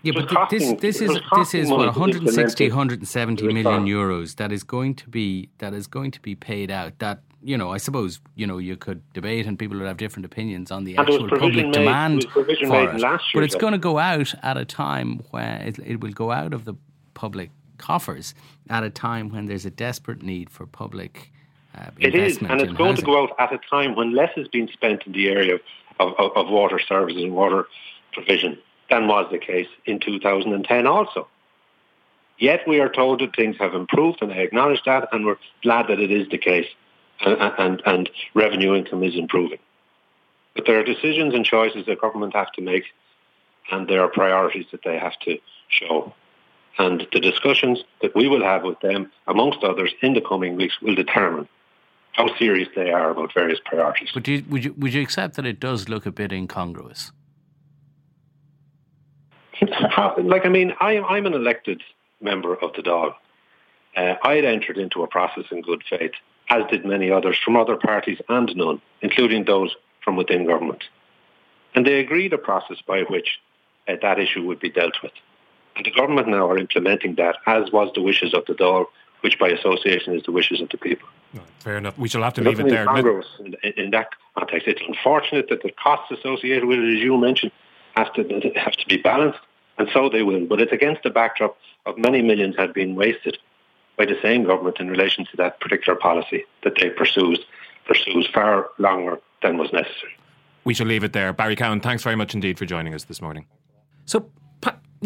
Yeah, 0.04 0.14
but 0.14 0.30
costing, 0.30 0.78
this 0.78 1.00
this 1.00 1.02
is 1.02 1.20
this 1.36 1.56
is 1.56 1.70
what 1.70 1.80
160 1.80 2.70
170 2.70 3.48
million 3.48 3.86
euros 3.86 4.36
that 4.36 4.52
is 4.52 4.64
going 4.64 4.94
to 4.96 5.10
be 5.10 5.50
that 5.58 5.74
is 5.74 5.88
going 5.88 6.12
to 6.12 6.22
be 6.22 6.36
paid 6.36 6.70
out 6.70 7.00
that 7.00 7.22
you 7.42 7.58
know 7.58 7.72
I 7.72 7.78
suppose 7.78 8.22
you 8.36 8.46
know 8.46 8.60
you 8.60 8.78
could 8.78 9.02
debate 9.14 9.48
and 9.48 9.58
people 9.58 9.80
would 9.80 9.88
have 9.88 9.98
different 9.98 10.28
opinions 10.28 10.70
on 10.70 10.84
the 10.84 10.96
actual 10.98 11.28
public 11.28 11.56
made, 11.56 11.74
demand 11.74 12.28
for 12.32 12.46
it, 12.48 13.22
but 13.34 13.44
it's 13.44 13.56
going 13.56 13.72
to 13.74 13.80
go 13.80 13.98
out 13.98 14.36
at 14.44 14.58
a 14.58 14.66
time 14.66 15.24
where 15.32 15.60
it, 15.66 15.80
it 15.80 16.02
will 16.02 16.14
go 16.14 16.32
out 16.32 16.54
of 16.54 16.66
the 16.66 16.76
public 17.16 17.50
coffers 17.78 18.34
at 18.70 18.84
a 18.84 18.90
time 18.90 19.30
when 19.30 19.46
there's 19.46 19.66
a 19.66 19.72
desperate 19.72 20.22
need 20.22 20.50
for 20.50 20.66
public 20.66 21.32
uh, 21.78 21.92
it 22.00 22.16
is, 22.16 22.38
and 22.38 22.62
it's 22.62 22.72
going 22.74 22.92
housing. 22.92 22.96
to 22.96 23.02
go 23.06 23.24
out 23.24 23.32
at 23.38 23.54
a 23.54 23.60
time 23.70 23.96
when 23.96 24.16
less 24.16 24.32
is 24.38 24.48
being 24.48 24.70
spent 24.72 25.04
in 25.06 25.12
the 25.12 25.28
area 25.28 25.56
of, 26.00 26.14
of, 26.18 26.32
of 26.36 26.50
water 26.50 26.80
services 26.80 27.24
and 27.24 27.36
water 27.36 27.66
provision 28.14 28.58
than 28.90 29.08
was 29.08 29.28
the 29.32 29.38
case 29.38 29.68
in 29.86 30.00
2010 30.00 30.88
also. 30.88 31.28
Yet 32.38 32.68
we 32.68 32.80
are 32.80 32.90
told 32.90 33.22
that 33.22 33.36
things 33.36 33.58
have 33.60 33.74
improved, 33.74 34.22
and 34.22 34.32
I 34.32 34.38
acknowledge 34.38 34.84
that, 34.86 35.10
and 35.12 35.26
we're 35.26 35.38
glad 35.64 35.88
that 35.88 36.00
it 36.00 36.12
is 36.12 36.28
the 36.30 36.38
case, 36.38 36.68
and, 37.26 37.54
and, 37.58 37.82
and 37.86 38.10
revenue 38.34 38.76
income 38.76 39.04
is 39.04 39.16
improving. 39.16 39.60
But 40.54 40.66
there 40.66 40.80
are 40.80 40.84
decisions 40.84 41.34
and 41.34 41.46
choices 41.46 41.86
that 41.86 42.00
government 42.02 42.36
have 42.36 42.52
to 42.54 42.62
make, 42.62 42.84
and 43.72 43.88
there 43.88 44.02
are 44.02 44.10
priorities 44.10 44.66
that 44.72 44.84
they 44.84 44.98
have 44.98 45.18
to 45.20 45.38
show. 45.70 46.14
And 46.78 47.08
the 47.14 47.20
discussions 47.20 47.84
that 48.02 48.16
we 48.16 48.28
will 48.28 48.44
have 48.44 48.64
with 48.64 48.80
them, 48.82 49.12
amongst 49.28 49.64
others, 49.64 49.94
in 50.02 50.14
the 50.14 50.22
coming 50.22 50.56
weeks 50.56 50.82
will 50.82 50.96
determine 50.96 51.48
how 52.12 52.34
serious 52.38 52.70
they 52.76 52.92
are 52.92 53.12
about 53.12 53.34
various 53.34 53.60
priorities. 53.66 54.10
But 54.14 54.28
you, 54.28 54.44
would, 54.50 54.66
you, 54.66 54.74
would 54.78 54.94
you 54.94 55.02
accept 55.02 55.36
that 55.36 55.46
it 55.46 55.60
does 55.60 55.90
look 55.90 56.06
a 56.06 56.12
bit 56.12 56.32
incongruous? 56.32 57.12
like, 60.18 60.46
I 60.46 60.50
mean, 60.50 60.74
I 60.80 60.94
am, 60.94 61.06
I'm 61.06 61.26
an 61.26 61.34
elected 61.34 61.82
member 62.22 62.56
of 62.56 62.74
the 62.74 62.82
Dáil. 62.82 63.14
Uh, 63.96 64.16
I 64.24 64.36
had 64.36 64.46
entered 64.46 64.78
into 64.78 65.04
a 65.04 65.08
process 65.08 65.46
in 65.52 65.62
good 65.62 65.84
faith, 65.90 66.12
as 66.50 66.64
did 66.70 66.86
many 66.86 67.12
others 67.12 67.38
from 67.44 67.56
other 67.56 67.78
parties 67.78 68.20
and 68.28 68.54
none, 68.56 68.82
including 69.02 69.46
those 69.46 69.76
from 70.04 70.16
within 70.16 70.46
government. 70.46 70.84
And 71.74 71.86
they 71.86 72.00
agreed 72.00 72.34
a 72.34 72.38
process 72.38 72.78
by 72.86 73.02
which 73.04 73.40
uh, 73.88 73.96
that 74.02 74.20
issue 74.20 74.46
would 74.46 74.60
be 74.60 74.70
dealt 74.70 74.96
with. 75.02 75.12
And 75.76 75.86
the 75.86 75.92
government 75.92 76.28
now 76.28 76.50
are 76.50 76.58
implementing 76.58 77.16
that, 77.16 77.38
as 77.46 77.72
was 77.72 77.92
the 77.94 78.02
wishes 78.02 78.34
of 78.34 78.46
the 78.46 78.54
Dáil, 78.54 78.86
which 79.22 79.40
by 79.40 79.50
association 79.50 80.16
is 80.16 80.24
the 80.24 80.32
wishes 80.32 80.62
of 80.62 80.70
the 80.70 80.78
people. 80.78 81.08
fair 81.60 81.78
enough. 81.78 81.98
We 81.98 82.08
shall 82.08 82.24
have 82.24 82.34
to 82.36 82.42
leave 82.42 82.60
it 82.60 82.70
there. 82.70 82.88
In, 83.40 83.56
in, 83.76 83.92
that 83.92 84.10
context, 84.38 84.68
it's 84.68 84.82
unfortunate 84.88 85.50
that 85.50 85.64
the 85.64 85.72
costs 85.72 86.12
associated 86.12 86.66
with 86.66 86.80
it, 86.80 86.98
as 86.98 87.04
you 87.04 87.18
mentioned, 87.18 87.52
have 87.96 88.14
to 88.14 88.52
have 88.56 88.74
to 88.74 88.86
be 88.88 88.98
balanced, 88.98 89.40
and 89.78 89.90
so 89.94 90.10
they 90.10 90.22
will. 90.22 90.46
But 90.46 90.62
it's 90.62 90.72
against 90.72 91.04
the 91.04 91.10
backdrop 91.10 91.58
of 91.86 91.98
many 91.98 92.22
millions 92.22 92.56
have 92.58 92.74
been 92.74 92.96
wasted 92.96 93.38
by 93.98 94.06
the 94.06 94.18
same 94.22 94.44
government 94.44 94.80
in 94.80 94.90
relation 94.90 95.26
to 95.26 95.38
that 95.38 95.60
particular 95.60 95.98
policy 95.98 96.46
that 96.64 96.74
they 96.80 96.90
pursues 96.90 97.40
pursues 97.86 98.28
far 98.34 98.70
longer 98.78 99.20
than 99.42 99.58
was 99.58 99.72
necessary. 99.72 100.14
We 100.64 100.74
shall 100.74 100.88
leave 100.88 101.04
it 101.04 101.14
there. 101.14 101.32
Barry 101.34 101.56
Cowen, 101.56 101.80
thanks 101.80 102.04
very 102.04 102.16
much 102.16 102.34
indeed 102.34 102.58
for 102.58 102.66
joining 102.66 102.94
us 102.94 103.04
this 103.04 103.22
morning. 103.22 103.46
So 104.06 104.30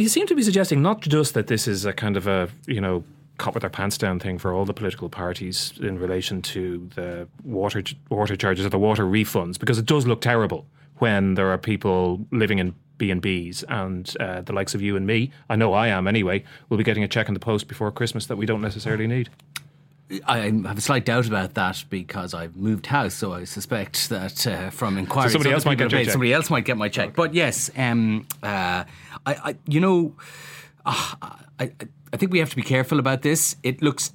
you 0.01 0.09
seem 0.09 0.27
to 0.27 0.35
be 0.35 0.43
suggesting 0.43 0.81
not 0.81 1.01
just 1.01 1.33
that 1.33 1.47
this 1.47 1.67
is 1.67 1.85
a 1.85 1.93
kind 1.93 2.17
of 2.17 2.27
a 2.27 2.49
you 2.67 2.81
know 2.81 3.03
caught 3.37 3.53
with 3.53 3.61
their 3.61 3.69
pants 3.69 3.97
down 3.97 4.19
thing 4.19 4.37
for 4.37 4.53
all 4.53 4.65
the 4.65 4.73
political 4.73 5.09
parties 5.09 5.73
in 5.79 5.97
relation 5.97 6.41
to 6.41 6.89
the 6.95 7.27
water 7.43 7.81
water 8.09 8.35
charges 8.35 8.65
or 8.65 8.69
the 8.69 8.77
water 8.77 9.05
refunds 9.05 9.57
because 9.57 9.77
it 9.77 9.85
does 9.85 10.05
look 10.05 10.21
terrible 10.21 10.65
when 10.97 11.35
there 11.35 11.49
are 11.49 11.57
people 11.57 12.25
living 12.31 12.59
in 12.59 12.75
B 12.97 13.09
and 13.09 13.21
B's 13.21 13.63
and 13.69 14.13
uh, 14.19 14.41
the 14.41 14.53
likes 14.53 14.75
of 14.75 14.81
you 14.81 14.95
and 14.95 15.07
me. 15.07 15.31
I 15.49 15.55
know 15.55 15.73
I 15.73 15.87
am 15.87 16.07
anyway. 16.07 16.43
We'll 16.67 16.77
be 16.77 16.83
getting 16.83 17.03
a 17.03 17.07
check 17.07 17.29
in 17.29 17.33
the 17.33 17.39
post 17.39 17.67
before 17.67 17.91
Christmas 17.91 18.25
that 18.25 18.35
we 18.35 18.45
don't 18.45 18.61
necessarily 18.61 19.07
need. 19.07 19.29
I 20.25 20.37
have 20.65 20.77
a 20.77 20.81
slight 20.81 21.05
doubt 21.05 21.27
about 21.27 21.53
that 21.53 21.83
because 21.89 22.33
I've 22.33 22.55
moved 22.55 22.87
house, 22.87 23.13
so 23.13 23.33
I 23.33 23.43
suspect 23.43 24.09
that 24.09 24.47
uh, 24.47 24.69
from 24.71 24.97
inquiries, 24.97 25.31
so 25.31 25.37
somebody 25.37 25.53
else 25.53 25.65
might 25.65 25.77
get 25.77 25.91
paid, 25.91 26.09
somebody 26.09 26.33
else 26.33 26.49
might 26.49 26.65
get 26.65 26.77
my 26.77 26.89
check. 26.89 27.13
But 27.15 27.33
yes, 27.35 27.69
um, 27.77 28.25
uh, 28.41 28.85
I, 28.85 28.85
I, 29.25 29.55
you 29.67 29.79
know, 29.79 30.15
uh, 30.85 31.13
I, 31.59 31.71
I 32.11 32.17
think 32.17 32.31
we 32.31 32.39
have 32.39 32.49
to 32.49 32.55
be 32.55 32.63
careful 32.63 32.97
about 32.97 33.21
this. 33.21 33.55
It 33.61 33.81
looks, 33.83 34.13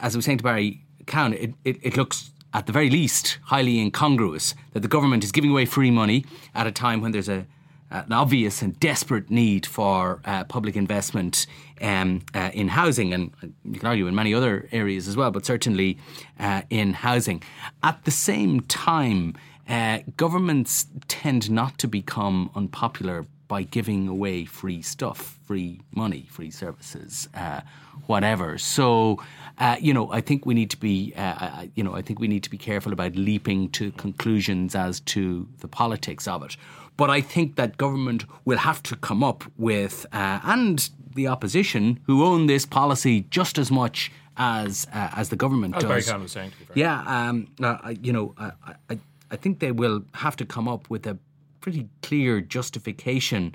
as 0.00 0.16
I 0.16 0.18
was 0.18 0.24
saying 0.24 0.38
to 0.38 0.44
Barry 0.44 0.84
Cowen, 1.06 1.34
it, 1.34 1.54
it, 1.64 1.78
it 1.82 1.96
looks 1.96 2.32
at 2.52 2.66
the 2.66 2.72
very 2.72 2.90
least, 2.90 3.38
highly 3.44 3.78
incongruous 3.78 4.54
that 4.72 4.80
the 4.80 4.88
government 4.88 5.22
is 5.22 5.30
giving 5.30 5.50
away 5.50 5.64
free 5.64 5.90
money 5.92 6.24
at 6.54 6.66
a 6.66 6.72
time 6.72 7.00
when 7.00 7.12
there's 7.12 7.28
a 7.28 7.46
an 7.90 8.12
obvious 8.12 8.62
and 8.62 8.78
desperate 8.80 9.30
need 9.30 9.64
for 9.64 10.20
uh, 10.24 10.44
public 10.44 10.76
investment 10.76 11.46
um, 11.80 12.22
uh, 12.34 12.50
in 12.52 12.68
housing, 12.68 13.12
and 13.12 13.32
you 13.64 13.78
can 13.78 13.88
argue 13.88 14.06
in 14.06 14.14
many 14.14 14.34
other 14.34 14.68
areas 14.72 15.08
as 15.08 15.16
well, 15.16 15.30
but 15.30 15.44
certainly 15.44 15.98
uh, 16.38 16.62
in 16.70 16.92
housing. 16.92 17.42
At 17.82 18.04
the 18.04 18.10
same 18.10 18.60
time, 18.62 19.34
uh, 19.68 20.00
governments 20.16 20.86
tend 21.08 21.50
not 21.50 21.78
to 21.78 21.88
become 21.88 22.50
unpopular 22.54 23.26
by 23.48 23.62
giving 23.62 24.08
away 24.08 24.44
free 24.44 24.82
stuff, 24.82 25.38
free 25.46 25.80
money, 25.92 26.26
free 26.30 26.50
services, 26.50 27.28
uh, 27.34 27.60
whatever. 28.06 28.58
So, 28.58 29.22
uh, 29.58 29.76
you 29.80 29.94
know, 29.94 30.10
I 30.12 30.20
think 30.20 30.46
we 30.46 30.54
need 30.54 30.70
to 30.70 30.76
be, 30.76 31.12
uh, 31.16 31.66
you 31.74 31.84
know, 31.84 31.94
I 31.94 32.02
think 32.02 32.18
we 32.18 32.28
need 32.28 32.42
to 32.42 32.50
be 32.50 32.58
careful 32.58 32.92
about 32.92 33.14
leaping 33.14 33.70
to 33.70 33.92
conclusions 33.92 34.74
as 34.74 35.00
to 35.00 35.48
the 35.60 35.68
politics 35.68 36.26
of 36.26 36.42
it. 36.42 36.56
But 36.96 37.10
I 37.10 37.20
think 37.20 37.56
that 37.56 37.76
government 37.76 38.24
will 38.44 38.58
have 38.58 38.82
to 38.84 38.96
come 38.96 39.22
up 39.22 39.44
with, 39.56 40.06
uh, 40.12 40.40
and 40.42 40.88
the 41.14 41.28
opposition, 41.28 42.00
who 42.06 42.24
own 42.24 42.46
this 42.46 42.66
policy 42.66 43.26
just 43.30 43.58
as 43.58 43.70
much 43.70 44.10
as 44.36 44.86
uh, 44.92 45.10
as 45.16 45.28
the 45.30 45.36
government 45.36 45.74
does. 45.74 45.84
Very 45.84 46.02
kind 46.02 46.22
of 46.22 46.30
saying. 46.30 46.52
Yeah, 46.74 47.02
um, 47.06 47.48
uh, 47.62 47.94
you 48.02 48.12
know, 48.12 48.34
I, 48.38 48.52
I, 48.90 48.98
I 49.30 49.36
think 49.36 49.58
they 49.60 49.72
will 49.72 50.04
have 50.14 50.36
to 50.36 50.44
come 50.44 50.68
up 50.68 50.88
with 50.90 51.06
a 51.06 51.18
pretty 51.66 51.88
clear 52.00 52.40
justification. 52.40 53.52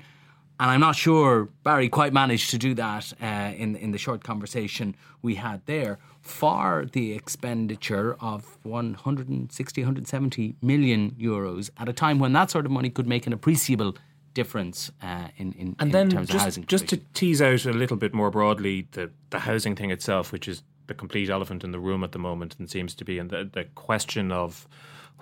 And 0.60 0.70
I'm 0.70 0.80
not 0.80 0.96
sure 0.96 1.48
Barry 1.64 1.88
quite 1.88 2.12
managed 2.12 2.50
to 2.50 2.58
do 2.58 2.74
that 2.74 3.10
uh, 3.22 3.52
in 3.56 3.74
in 3.74 3.92
the 3.92 3.96
short 3.96 4.22
conversation 4.22 4.94
we 5.22 5.36
had 5.36 5.64
there 5.64 5.98
for 6.20 6.84
the 6.92 7.14
expenditure 7.14 8.14
of 8.20 8.58
160, 8.64 9.80
170 9.80 10.56
million 10.60 11.12
euros 11.12 11.70
at 11.78 11.88
a 11.88 11.92
time 11.94 12.18
when 12.18 12.34
that 12.34 12.50
sort 12.50 12.66
of 12.66 12.70
money 12.70 12.90
could 12.90 13.06
make 13.06 13.26
an 13.26 13.32
appreciable 13.32 13.96
difference 14.34 14.92
uh, 15.02 15.28
in, 15.38 15.52
in, 15.52 15.74
and 15.78 15.88
in 15.88 15.90
then 15.90 16.10
terms 16.10 16.28
just, 16.28 16.36
of 16.36 16.42
housing. 16.42 16.66
Just 16.66 16.88
to 16.88 16.98
tease 17.14 17.40
out 17.40 17.64
a 17.64 17.72
little 17.72 17.96
bit 17.96 18.12
more 18.12 18.30
broadly 18.30 18.88
the, 18.92 19.10
the 19.30 19.38
housing 19.38 19.74
thing 19.74 19.90
itself, 19.90 20.32
which 20.32 20.46
is 20.46 20.62
the 20.86 20.94
complete 20.94 21.30
elephant 21.30 21.64
in 21.64 21.72
the 21.72 21.80
room 21.80 22.04
at 22.04 22.12
the 22.12 22.18
moment 22.18 22.56
and 22.58 22.68
seems 22.68 22.94
to 22.94 23.06
be, 23.06 23.18
and 23.18 23.30
the, 23.30 23.48
the 23.50 23.64
question 23.74 24.30
of 24.30 24.68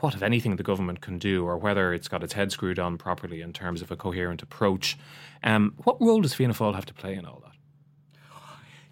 what, 0.01 0.15
if 0.15 0.23
anything, 0.23 0.57
the 0.57 0.63
government 0.63 1.01
can 1.01 1.19
do, 1.19 1.47
or 1.47 1.57
whether 1.57 1.93
it's 1.93 2.09
got 2.09 2.23
its 2.23 2.33
head 2.33 2.53
screwed 2.53 2.79
on 2.79 2.99
properly 2.99 3.41
in 3.41 3.53
terms 3.53 3.83
of 3.83 3.91
a 3.91 3.97
coherent 3.97 4.43
approach. 4.43 4.99
Um, 5.43 5.75
what 5.85 6.01
role 6.01 6.21
does 6.21 6.35
Fianna 6.35 6.55
Fáil 6.55 6.75
have 6.75 6.87
to 6.87 6.95
play 6.95 7.15
in 7.15 7.25
all 7.25 7.41
that? 7.45 7.51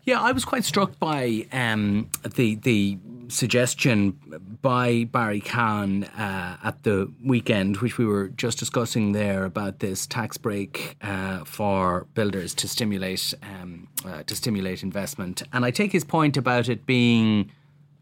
Yeah, 0.05 0.23
I 0.23 0.33
was 0.33 0.47
quite 0.47 0.64
struck 0.64 0.99
by 0.99 1.47
um, 1.53 2.09
the 2.23 2.55
the 2.55 2.97
suggestion 3.29 4.18
by 4.62 5.05
Barry 5.05 5.40
Cowen 5.40 6.05
uh, 6.05 6.57
at 6.64 6.83
the 6.83 7.12
weekend, 7.23 7.77
which 7.79 7.99
we 7.99 8.07
were 8.07 8.29
just 8.29 8.59
discussing 8.59 9.12
there 9.12 9.44
about 9.44 9.81
this 9.81 10.07
tax 10.07 10.38
break 10.38 10.97
uh, 11.03 11.44
for 11.44 12.07
builders 12.14 12.55
to 12.55 12.68
stimulate 12.68 13.35
um, 13.42 13.88
uh, 14.07 14.23
to 14.23 14.35
stimulate 14.35 14.83
investment. 14.83 15.42
And 15.53 15.66
I 15.66 15.71
take 15.71 15.92
his 15.92 16.05
point 16.05 16.38
about 16.38 16.71
it 16.71 16.87
being 16.87 17.51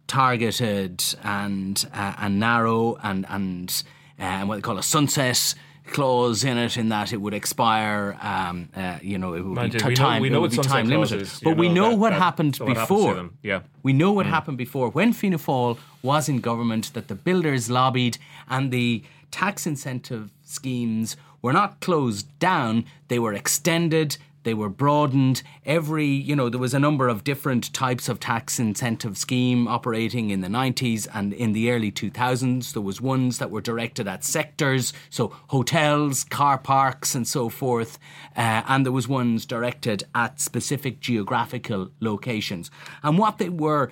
targeted 0.06 1.02
and 1.22 1.84
uh, 1.92 2.14
and 2.18 2.40
narrow 2.40 2.96
and 3.02 3.26
and 3.28 3.82
uh, 4.18 4.44
what 4.44 4.56
they 4.56 4.62
call 4.62 4.78
a 4.78 4.82
sunset 4.82 5.54
clause 5.92 6.42
in 6.42 6.58
it, 6.58 6.76
in 6.76 6.88
that 6.88 7.12
it 7.12 7.18
would 7.20 7.34
expire. 7.34 8.16
Um, 8.20 8.68
uh, 8.74 8.98
you 9.02 9.18
know, 9.18 9.34
it 9.34 9.42
would 9.44 9.54
Mind 9.54 9.72
be 9.72 9.78
t- 9.78 9.84
we 9.84 9.90
know- 9.90 9.96
time. 9.96 10.22
we 10.22 10.28
it 10.28 10.32
know 10.32 10.40
would 10.40 10.56
what 10.56 10.62
be 10.66 10.68
time 10.68 10.88
limited. 10.88 11.18
clauses, 11.18 11.40
But 11.44 11.56
we 11.56 11.68
know, 11.68 11.74
know 11.74 11.90
that- 11.90 11.98
what 11.98 12.10
that- 12.10 12.18
happened 12.22 12.56
what 12.56 12.68
happens 12.76 12.88
to 12.88 12.94
before. 12.94 13.14
them, 13.14 13.38
yeah. 13.42 13.60
We 13.84 13.92
know 13.92 14.10
Mm. 14.12 14.16
what 14.16 14.26
happened 14.26 14.58
before 14.58 14.88
when 14.90 15.12
Fianna 15.12 15.38
Fáil 15.38 15.78
was 16.02 16.28
in 16.28 16.40
government. 16.40 16.92
That 16.94 17.06
the 17.08 17.14
builders 17.14 17.70
lobbied 17.70 18.18
and 18.48 18.72
the 18.72 19.02
tax 19.30 19.66
incentive 19.66 20.30
schemes 20.44 21.16
were 21.42 21.52
not 21.52 21.78
closed 21.80 22.26
down; 22.40 22.84
they 23.08 23.18
were 23.18 23.32
extended. 23.34 24.16
They 24.46 24.54
were 24.54 24.68
broadened. 24.68 25.42
Every, 25.64 26.06
you 26.06 26.36
know, 26.36 26.48
there 26.48 26.60
was 26.60 26.72
a 26.72 26.78
number 26.78 27.08
of 27.08 27.24
different 27.24 27.72
types 27.72 28.08
of 28.08 28.20
tax 28.20 28.60
incentive 28.60 29.18
scheme 29.18 29.66
operating 29.66 30.30
in 30.30 30.40
the 30.40 30.46
90s 30.46 31.08
and 31.12 31.32
in 31.32 31.52
the 31.52 31.72
early 31.72 31.90
2000s. 31.90 32.72
There 32.72 32.80
was 32.80 33.00
ones 33.00 33.38
that 33.38 33.50
were 33.50 33.60
directed 33.60 34.06
at 34.06 34.22
sectors, 34.22 34.92
so 35.10 35.34
hotels, 35.48 36.22
car 36.22 36.58
parks, 36.58 37.16
and 37.16 37.26
so 37.26 37.48
forth. 37.48 37.98
Uh, 38.36 38.62
and 38.68 38.86
there 38.86 38.92
was 38.92 39.08
ones 39.08 39.46
directed 39.46 40.04
at 40.14 40.38
specific 40.40 41.00
geographical 41.00 41.90
locations. 41.98 42.70
And 43.02 43.18
what 43.18 43.38
they 43.38 43.48
were 43.48 43.90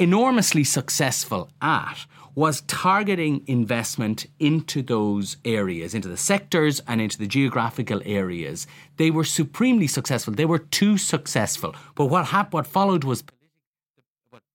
enormously 0.00 0.64
successful 0.64 1.50
at 1.60 2.06
was 2.34 2.62
targeting 2.62 3.42
investment 3.46 4.26
into 4.38 4.82
those 4.82 5.36
areas, 5.44 5.94
into 5.94 6.08
the 6.08 6.16
sectors 6.16 6.80
and 6.86 7.00
into 7.00 7.18
the 7.18 7.26
geographical 7.26 8.00
areas. 8.04 8.66
They 8.96 9.10
were 9.10 9.24
supremely 9.24 9.86
successful. 9.86 10.32
They 10.32 10.46
were 10.46 10.58
too 10.58 10.96
successful. 10.96 11.74
But 11.94 12.06
what 12.06 12.26
happened, 12.26 12.54
what 12.54 12.66
followed 12.66 13.04
was 13.04 13.24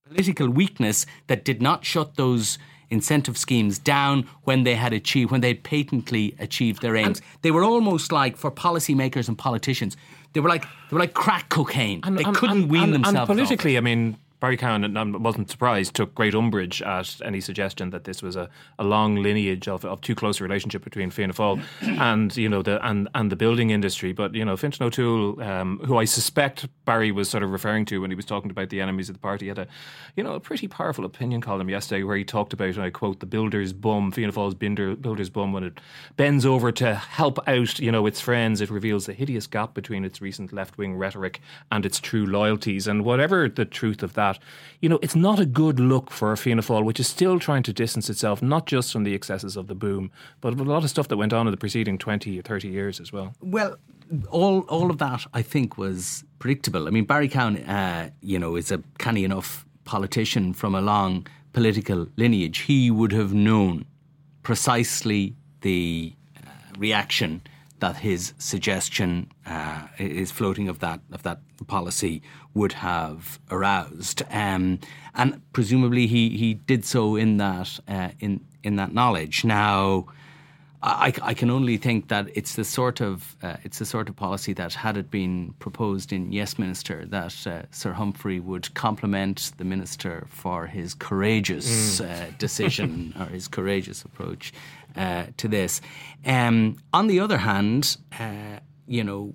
political 0.07 0.49
weakness 0.49 1.05
that 1.27 1.43
did 1.43 1.61
not 1.61 1.85
shut 1.85 2.15
those 2.15 2.57
incentive 2.89 3.37
schemes 3.37 3.79
down 3.79 4.27
when 4.43 4.63
they 4.63 4.75
had 4.75 4.93
achieved 4.93 5.31
when 5.31 5.41
they 5.41 5.49
had 5.49 5.63
patently 5.63 6.35
achieved 6.39 6.81
their 6.81 6.95
aims. 6.95 7.19
And 7.19 7.27
they 7.41 7.51
were 7.51 7.63
almost 7.63 8.11
like 8.11 8.37
for 8.37 8.51
policymakers 8.51 9.27
and 9.27 9.37
politicians. 9.37 9.97
They 10.33 10.39
were 10.39 10.49
like 10.49 10.63
they 10.63 10.93
were 10.93 10.99
like 10.99 11.13
crack 11.13 11.49
cocaine. 11.49 12.01
And, 12.03 12.17
they 12.17 12.23
and, 12.23 12.35
couldn't 12.35 12.67
wean 12.67 12.91
themselves. 12.91 13.29
And 13.29 13.39
politically, 13.39 13.77
off. 13.77 13.81
I 13.81 13.83
mean, 13.83 14.17
Barry 14.45 14.57
Cowen, 14.57 14.83
and 14.83 14.95
I 14.95 15.03
wasn't 15.03 15.49
surprised, 15.49 15.95
took 15.95 16.13
great 16.13 16.35
umbrage 16.35 16.79
at 16.83 17.19
any 17.25 17.41
suggestion 17.41 17.89
that 17.89 18.03
this 18.03 18.21
was 18.21 18.35
a, 18.35 18.47
a 18.77 18.83
long 18.83 19.15
lineage 19.15 19.67
of, 19.67 19.83
of 19.83 20.01
too 20.01 20.13
close 20.13 20.39
a 20.39 20.43
relationship 20.43 20.83
between 20.83 21.09
Fianna 21.09 21.33
Fáil 21.33 21.63
and 21.81 22.37
you 22.37 22.47
know 22.47 22.61
the 22.61 22.79
and, 22.87 23.09
and 23.15 23.31
the 23.31 23.35
building 23.35 23.71
industry. 23.71 24.13
But 24.13 24.35
you 24.35 24.45
know, 24.45 24.55
Fintan 24.55 24.85
O'Toole, 24.85 25.41
um, 25.41 25.79
who 25.85 25.97
I 25.97 26.05
suspect 26.05 26.67
Barry 26.85 27.11
was 27.11 27.27
sort 27.27 27.41
of 27.41 27.49
referring 27.49 27.85
to 27.85 27.97
when 28.01 28.11
he 28.11 28.15
was 28.15 28.25
talking 28.25 28.51
about 28.51 28.69
the 28.69 28.81
enemies 28.81 29.09
of 29.09 29.15
the 29.15 29.19
party, 29.19 29.47
had 29.47 29.57
a 29.57 29.67
you 30.15 30.23
know 30.23 30.35
a 30.35 30.39
pretty 30.39 30.67
powerful 30.67 31.05
opinion 31.05 31.41
column 31.41 31.67
yesterday 31.67 32.03
where 32.03 32.15
he 32.15 32.23
talked 32.23 32.53
about, 32.53 32.75
and 32.75 32.83
I 32.83 32.91
quote, 32.91 33.21
the 33.21 33.25
builder's 33.25 33.73
bum, 33.73 34.11
Fianna 34.11 34.31
Fáil's 34.31 34.53
builder's 34.53 35.29
bum, 35.31 35.53
when 35.53 35.63
it 35.63 35.79
bends 36.17 36.45
over 36.45 36.71
to 36.73 36.93
help 36.93 37.39
out 37.47 37.79
you 37.79 37.91
know 37.91 38.05
its 38.05 38.21
friends, 38.21 38.61
it 38.61 38.69
reveals 38.69 39.07
the 39.07 39.13
hideous 39.13 39.47
gap 39.47 39.73
between 39.73 40.05
its 40.05 40.21
recent 40.21 40.53
left 40.53 40.77
wing 40.77 40.95
rhetoric 40.95 41.41
and 41.71 41.83
its 41.83 41.99
true 41.99 42.27
loyalties. 42.27 42.85
And 42.85 43.03
whatever 43.03 43.49
the 43.49 43.65
truth 43.65 44.03
of 44.03 44.13
that, 44.13 44.34
you 44.81 44.89
know, 44.89 44.99
it's 45.01 45.15
not 45.15 45.39
a 45.39 45.45
good 45.45 45.79
look 45.79 46.11
for 46.11 46.35
Fianna 46.35 46.61
Fáil, 46.61 46.83
which 46.83 46.99
is 46.99 47.07
still 47.07 47.39
trying 47.39 47.63
to 47.63 47.73
distance 47.73 48.09
itself 48.09 48.41
not 48.41 48.65
just 48.65 48.91
from 48.91 49.03
the 49.03 49.13
excesses 49.13 49.57
of 49.57 49.67
the 49.67 49.75
boom, 49.75 50.11
but 50.41 50.53
a 50.53 50.63
lot 50.63 50.83
of 50.83 50.89
stuff 50.89 51.07
that 51.07 51.17
went 51.17 51.33
on 51.33 51.47
in 51.47 51.51
the 51.51 51.57
preceding 51.57 51.97
20 51.97 52.37
or 52.37 52.41
30 52.41 52.67
years 52.67 52.99
as 52.99 53.11
well. 53.11 53.33
Well, 53.41 53.77
all 54.29 54.61
all 54.61 54.91
of 54.91 54.99
that 54.99 55.25
I 55.33 55.41
think 55.41 55.77
was 55.77 56.23
predictable. 56.39 56.87
I 56.87 56.91
mean, 56.91 57.05
Barry 57.05 57.27
Cowen, 57.27 57.57
uh, 57.57 58.11
you 58.21 58.37
know, 58.37 58.55
is 58.55 58.71
a 58.71 58.83
canny 58.99 59.23
enough 59.23 59.65
politician 59.83 60.53
from 60.53 60.75
a 60.75 60.81
long 60.81 61.25
political 61.53 62.07
lineage. 62.17 62.59
He 62.59 62.91
would 62.91 63.11
have 63.11 63.33
known 63.33 63.85
precisely 64.43 65.35
the 65.61 66.13
uh, 66.37 66.49
reaction 66.77 67.41
that 67.79 67.97
his 67.97 68.33
suggestion, 68.37 69.31
uh, 69.45 69.87
his 69.97 70.31
floating 70.31 70.69
of 70.69 70.79
that 70.79 71.01
of 71.11 71.23
that 71.23 71.39
policy 71.67 72.21
would 72.53 72.73
have 72.73 73.39
aroused, 73.51 74.23
um, 74.31 74.79
and 75.13 75.41
presumably 75.53 76.07
he, 76.07 76.37
he 76.37 76.53
did 76.53 76.85
so 76.85 77.15
in 77.15 77.37
that 77.37 77.79
uh, 77.87 78.09
in 78.19 78.41
in 78.63 78.77
that 78.77 78.93
knowledge. 78.93 79.43
Now, 79.43 80.07
I, 80.81 81.13
I, 81.21 81.33
can 81.33 81.49
only 81.49 81.77
think 81.77 82.09
that 82.09 82.29
it's 82.35 82.55
the 82.55 82.63
sort 82.63 83.01
of 83.01 83.35
uh, 83.41 83.57
it's 83.63 83.79
the 83.79 83.85
sort 83.85 84.07
of 84.07 84.15
policy 84.15 84.53
that 84.53 84.73
had 84.73 84.97
it 84.97 85.09
been 85.09 85.55
proposed 85.59 86.13
in 86.13 86.31
Yes 86.31 86.59
Minister 86.59 87.05
that 87.07 87.47
uh, 87.47 87.63
Sir 87.71 87.93
Humphrey 87.93 88.39
would 88.39 88.71
compliment 88.75 89.51
the 89.57 89.63
minister 89.63 90.27
for 90.29 90.67
his 90.67 90.93
courageous 90.93 91.99
mm. 91.99 92.09
uh, 92.09 92.31
decision 92.37 93.15
or 93.19 93.25
his 93.25 93.47
courageous 93.47 94.03
approach 94.03 94.53
uh, 94.95 95.25
to 95.37 95.47
this. 95.47 95.81
Um, 96.25 96.77
on 96.93 97.07
the 97.07 97.19
other 97.19 97.37
hand, 97.37 97.97
uh, 98.19 98.59
you 98.87 99.03
know, 99.03 99.33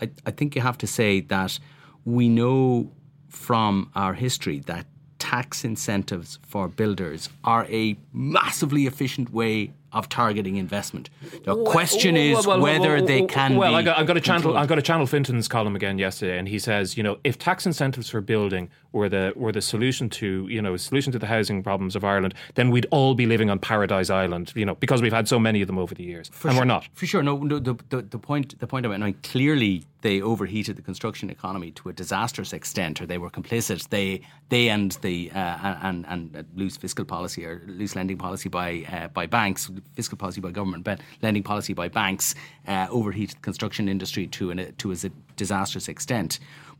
I, 0.00 0.10
I 0.26 0.30
think 0.30 0.54
you 0.54 0.62
have 0.62 0.78
to 0.78 0.86
say 0.86 1.20
that 1.20 1.58
we 2.04 2.28
know 2.28 2.92
from 3.28 3.90
our 3.94 4.14
history 4.14 4.60
that 4.60 4.86
tax 5.18 5.64
incentives 5.64 6.38
for 6.46 6.68
builders 6.68 7.28
are 7.44 7.64
a 7.66 7.96
massively 8.12 8.86
efficient 8.86 9.32
way 9.32 9.72
of 9.92 10.08
targeting 10.08 10.56
investment. 10.56 11.10
The 11.44 11.62
question 11.64 12.16
is 12.16 12.46
well, 12.46 12.60
well, 12.60 12.80
whether 12.80 13.00
they 13.00 13.22
can. 13.22 13.56
Well, 13.56 13.74
I 13.74 13.82
got, 13.82 13.98
I 13.98 14.04
got 14.04 14.16
a 14.16 14.20
channel. 14.20 14.56
I 14.56 14.66
got 14.66 14.78
a 14.78 14.82
channel 14.82 15.06
Fintan's 15.06 15.48
column 15.48 15.76
again 15.76 15.98
yesterday, 15.98 16.38
and 16.38 16.48
he 16.48 16.58
says, 16.58 16.96
you 16.96 17.02
know, 17.02 17.18
if 17.24 17.38
tax 17.38 17.66
incentives 17.66 18.08
for 18.08 18.20
building 18.20 18.70
were 18.92 19.08
the 19.08 19.32
were 19.36 19.52
the 19.52 19.62
solution 19.62 20.08
to 20.10 20.46
you 20.48 20.60
know 20.60 20.76
solution 20.76 21.12
to 21.12 21.18
the 21.18 21.26
housing 21.26 21.62
problems 21.62 21.96
of 21.96 22.04
Ireland, 22.04 22.34
then 22.54 22.70
we'd 22.70 22.86
all 22.90 23.14
be 23.14 23.26
living 23.26 23.50
on 23.50 23.58
Paradise 23.58 24.10
Island, 24.10 24.52
you 24.54 24.64
know, 24.64 24.74
because 24.76 25.02
we've 25.02 25.12
had 25.12 25.28
so 25.28 25.38
many 25.38 25.62
of 25.62 25.66
them 25.66 25.78
over 25.78 25.94
the 25.94 26.04
years, 26.04 26.28
for 26.28 26.48
and 26.48 26.54
sure, 26.54 26.62
we're 26.62 26.66
not. 26.66 26.88
For 26.94 27.06
sure, 27.06 27.22
no. 27.22 27.38
no 27.38 27.58
the, 27.58 27.74
the, 27.88 28.02
the 28.02 28.18
point 28.18 28.58
the 28.58 28.66
point 28.66 28.86
about 28.86 29.00
I 29.00 29.06
mean, 29.06 29.16
clearly 29.22 29.84
they 30.02 30.20
overheated 30.20 30.76
the 30.76 30.82
construction 30.82 31.30
economy 31.30 31.70
to 31.72 31.88
a 31.88 31.92
disastrous 31.92 32.52
extent, 32.52 33.00
or 33.00 33.06
they 33.06 33.18
were 33.18 33.30
complicit. 33.30 33.88
They 33.88 34.20
they 34.48 34.68
and 34.68 34.92
the 35.02 35.30
uh, 35.32 35.76
and 35.82 36.04
and 36.08 36.44
loose 36.54 36.76
fiscal 36.76 37.04
policy 37.04 37.44
or 37.46 37.62
loose 37.66 37.96
lending 37.96 38.18
policy 38.18 38.48
by 38.48 38.84
uh, 38.92 39.08
by 39.08 39.26
banks, 39.26 39.70
fiscal 39.94 40.18
policy 40.18 40.40
by 40.40 40.50
government, 40.50 40.84
but 40.84 41.00
lending 41.22 41.42
policy 41.42 41.72
by 41.72 41.88
banks 41.88 42.34
uh, 42.68 42.86
overheated 42.90 43.36
the 43.36 43.40
construction 43.40 43.88
industry 43.88 44.26
to 44.26 44.50
an, 44.50 44.74
to 44.76 44.92
a 44.92 44.96
disastrous 45.36 45.88
extent. 45.88 46.38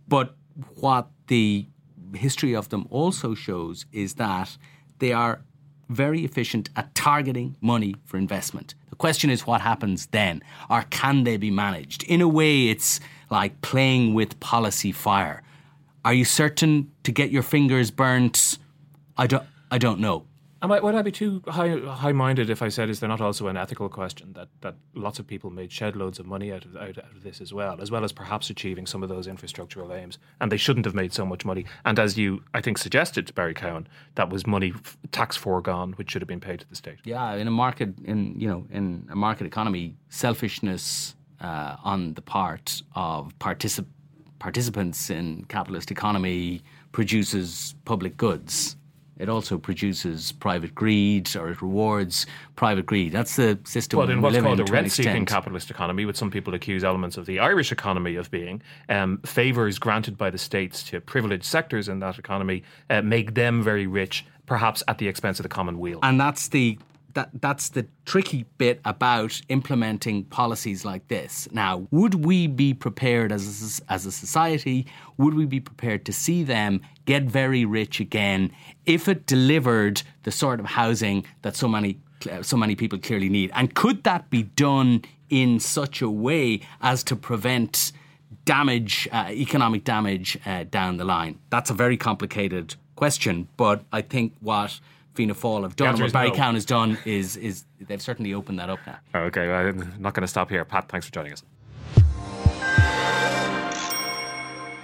But 0.09 0.35
what 0.75 1.09
the 1.29 1.67
history 2.19 2.55
of 2.55 2.69
them 2.69 2.87
also 2.91 3.35
shows 3.35 3.87
is 3.93 4.15
that 4.15 4.57
they 4.99 5.13
are 5.13 5.43
very 5.89 6.25
efficient 6.25 6.71
at 6.77 6.95
targeting 6.95 7.57
money 7.61 7.95
for 8.05 8.17
investment. 8.17 8.75
The 8.91 8.97
question 8.97 9.31
is 9.31 9.47
what 9.47 9.61
happens 9.61 10.07
then, 10.07 10.43
or 10.71 10.83
can 10.91 11.25
they 11.25 11.37
be 11.37 11.51
managed? 11.51 12.03
In 12.05 12.21
a 12.21 12.29
way, 12.29 12.69
it's 12.69 13.01
like 13.31 13.61
playing 13.61 14.15
with 14.15 14.39
policy 14.41 14.93
fire. 14.93 15.43
Are 16.05 16.15
you 16.15 16.25
certain 16.25 16.91
to 17.05 17.13
get 17.13 17.31
your 17.31 17.43
fingers 17.43 17.91
burnt? 17.91 18.59
I 19.17 19.27
don't, 19.27 19.45
I 19.71 19.79
don't 19.79 20.01
know. 20.01 20.25
Am 20.63 20.71
I, 20.71 20.79
would 20.79 20.95
I 20.95 21.03
be 21.03 21.11
too 21.11 21.43
high 21.49 21.77
high 21.77 22.13
minded 22.13 22.49
if 22.49 22.63
I 22.63 22.69
said 22.69 22.89
is 22.89 23.01
there 23.01 23.09
not 23.09 23.21
also 23.21 23.49
an 23.49 23.57
ethical 23.57 23.89
question 23.89 24.33
that, 24.35 24.49
that 24.61 24.77
lots 24.95 25.19
of 25.19 25.27
people 25.27 25.51
made 25.51 25.73
shed 25.73 25.97
loads 25.97 26.21
of 26.21 26.27
money 26.27 26.53
out 26.53 26.65
of, 26.65 26.77
out, 26.77 26.99
out 26.99 27.11
of 27.17 27.25
this 27.25 27.41
as 27.41 27.53
well, 27.53 27.81
as 27.81 27.91
well 27.91 28.05
as 28.05 28.13
perhaps 28.13 28.49
achieving 28.49 28.87
some 28.87 29.03
of 29.03 29.09
those 29.09 29.27
infrastructural 29.27 29.93
aims, 29.93 30.19
and 30.41 30.53
they 30.53 30.57
shouldn't 30.57 30.87
have 30.87 30.95
made 30.95 31.13
so 31.13 31.27
much 31.27 31.45
money. 31.45 31.65
And 31.85 31.99
as 31.99 32.17
you 32.17 32.45
I 32.55 32.61
think 32.61 32.79
suggested, 32.79 33.27
to 33.27 33.33
Barry 33.33 33.55
Cowen, 33.55 33.89
that 34.15 34.31
was 34.31 34.47
money 34.47 34.73
tax 35.11 35.37
foregone, 35.37 35.95
which 35.95 36.13
should 36.13 36.23
have 36.23 36.29
been 36.29 36.41
paid 36.41 36.61
to 36.61 36.69
the 36.69 36.77
state. 36.77 36.99
Yeah, 37.05 37.35
in 37.35 37.49
a 37.49 37.51
market 37.51 37.99
in 38.05 38.39
you 38.39 38.47
know 38.47 38.65
in 38.71 39.09
a 39.11 39.17
market 39.17 39.49
economy, 39.49 39.97
selfishness 40.11 41.17
uh, 41.41 41.77
on 41.83 42.15
the 42.15 42.23
part 42.23 42.83
of 42.95 43.37
particip- 43.41 43.87
participants 44.39 45.11
in 45.11 45.45
capitalist 45.47 45.91
economy 45.91 46.63
produces 46.93 47.75
public 47.85 48.17
goods 48.17 48.77
it 49.23 49.29
also 49.29 49.57
produces 49.57 50.33
private 50.33 50.75
greed 50.75 51.35
or 51.37 51.49
it 51.51 51.63
rewards 51.63 52.27
private 52.57 52.87
greed. 52.87 53.13
That's 53.13 53.37
the 53.37 53.57
system. 53.65 53.99
Well, 53.99 54.11
in 54.11 54.21
what's 54.21 54.37
called 54.37 54.59
a 54.59 54.65
rent-seeking 54.65 55.27
capitalist 55.27 55.71
economy, 55.71 56.05
which 56.05 56.17
some 56.17 56.31
people 56.31 56.55
accuse 56.55 56.83
elements 56.83 57.17
of 57.17 57.27
the 57.27 57.39
Irish 57.39 57.71
economy 57.71 58.17
of 58.17 58.31
being, 58.33 58.61
um, 58.89 59.19
favours 59.25 59.79
granted 59.79 60.19
by 60.19 60.29
the 60.29 60.39
states 60.39 60.83
to 60.85 61.01
privileged 61.01 61.45
sectors 61.45 61.89
in 61.89 62.01
that 62.01 62.19
economy 62.19 62.65
uh, 62.91 63.01
make 63.01 63.35
them 63.35 63.63
very 63.63 63.87
rich, 63.87 64.27
perhaps 64.47 64.83
at 64.89 64.99
the 64.99 65.07
expense 65.07 65.39
of 65.39 65.45
the 65.45 65.49
common 65.49 65.79
weal. 65.79 66.01
And 66.03 66.21
that's 66.21 66.49
the 66.49 66.79
that 67.15 67.31
that's 67.41 67.71
the 67.71 67.87
tricky 68.05 68.45
bit 68.59 68.81
about 68.85 69.41
implementing 69.49 70.25
policies 70.25 70.85
like 70.85 71.09
this. 71.09 71.49
Now, 71.53 71.87
would 71.91 72.25
we 72.25 72.47
be 72.47 72.75
prepared 72.75 73.33
as 73.33 73.81
a, 73.89 73.93
as 73.93 74.07
a 74.07 74.13
society? 74.13 74.87
Would 75.19 75.35
we 75.35 75.47
be 75.47 75.61
prepared 75.61 76.05
to 76.07 76.13
see 76.13 76.43
them 76.43 76.81
get 77.05 77.25
very 77.25 77.65
rich 77.65 78.01
again 78.01 78.53
if 78.87 79.09
it 79.09 79.27
delivered 79.27 80.03
the 80.23 80.31
sort 80.31 80.61
of 80.61 80.67
housing 80.67 81.25
that 81.43 81.57
so 81.57 81.69
many 81.69 81.99
so 82.43 82.57
many 82.57 82.77
people 82.77 82.99
clearly 82.99 83.29
need? 83.29 83.51
And 83.55 83.75
could 83.75 84.05
that 84.05 84.31
be 84.31 84.45
done 84.45 85.03
in 85.29 85.59
such 85.59 86.03
a 86.03 86.11
way 86.11 86.61
as 86.81 87.03
to 87.05 87.17
prevent 87.17 87.93
damage, 88.45 89.09
uh, 89.13 89.27
economic 89.31 89.85
damage 89.85 90.39
uh, 90.47 90.65
down 90.65 90.97
the 90.97 91.05
line? 91.05 91.39
That's 91.51 91.71
a 91.71 91.75
very 91.75 91.97
complicated 91.97 92.77
question, 92.95 93.49
but 93.57 93.85
I 93.93 94.03
think 94.03 94.35
what 94.41 94.81
Fianna 95.15 95.35
Fáil 95.35 95.63
have 95.63 95.77
done, 95.77 96.01
what 96.01 96.13
Barry 96.13 96.31
no. 96.31 96.35
Cowen 96.35 96.55
has 96.55 96.65
done, 96.65 96.99
is 97.05 97.37
is 97.37 97.65
they've 97.81 98.01
certainly 98.01 98.33
opened 98.33 98.59
that 98.59 98.71
up 98.71 98.79
now. 98.87 98.99
Okay, 99.15 99.49
well, 99.49 99.67
I'm 99.67 99.95
not 99.99 100.15
going 100.15 100.23
to 100.23 100.29
stop 100.29 100.49
here. 100.49 100.65
Pat, 100.65 100.89
thanks 100.89 101.07
for 101.07 101.13
joining 101.13 101.33
us. 101.33 101.43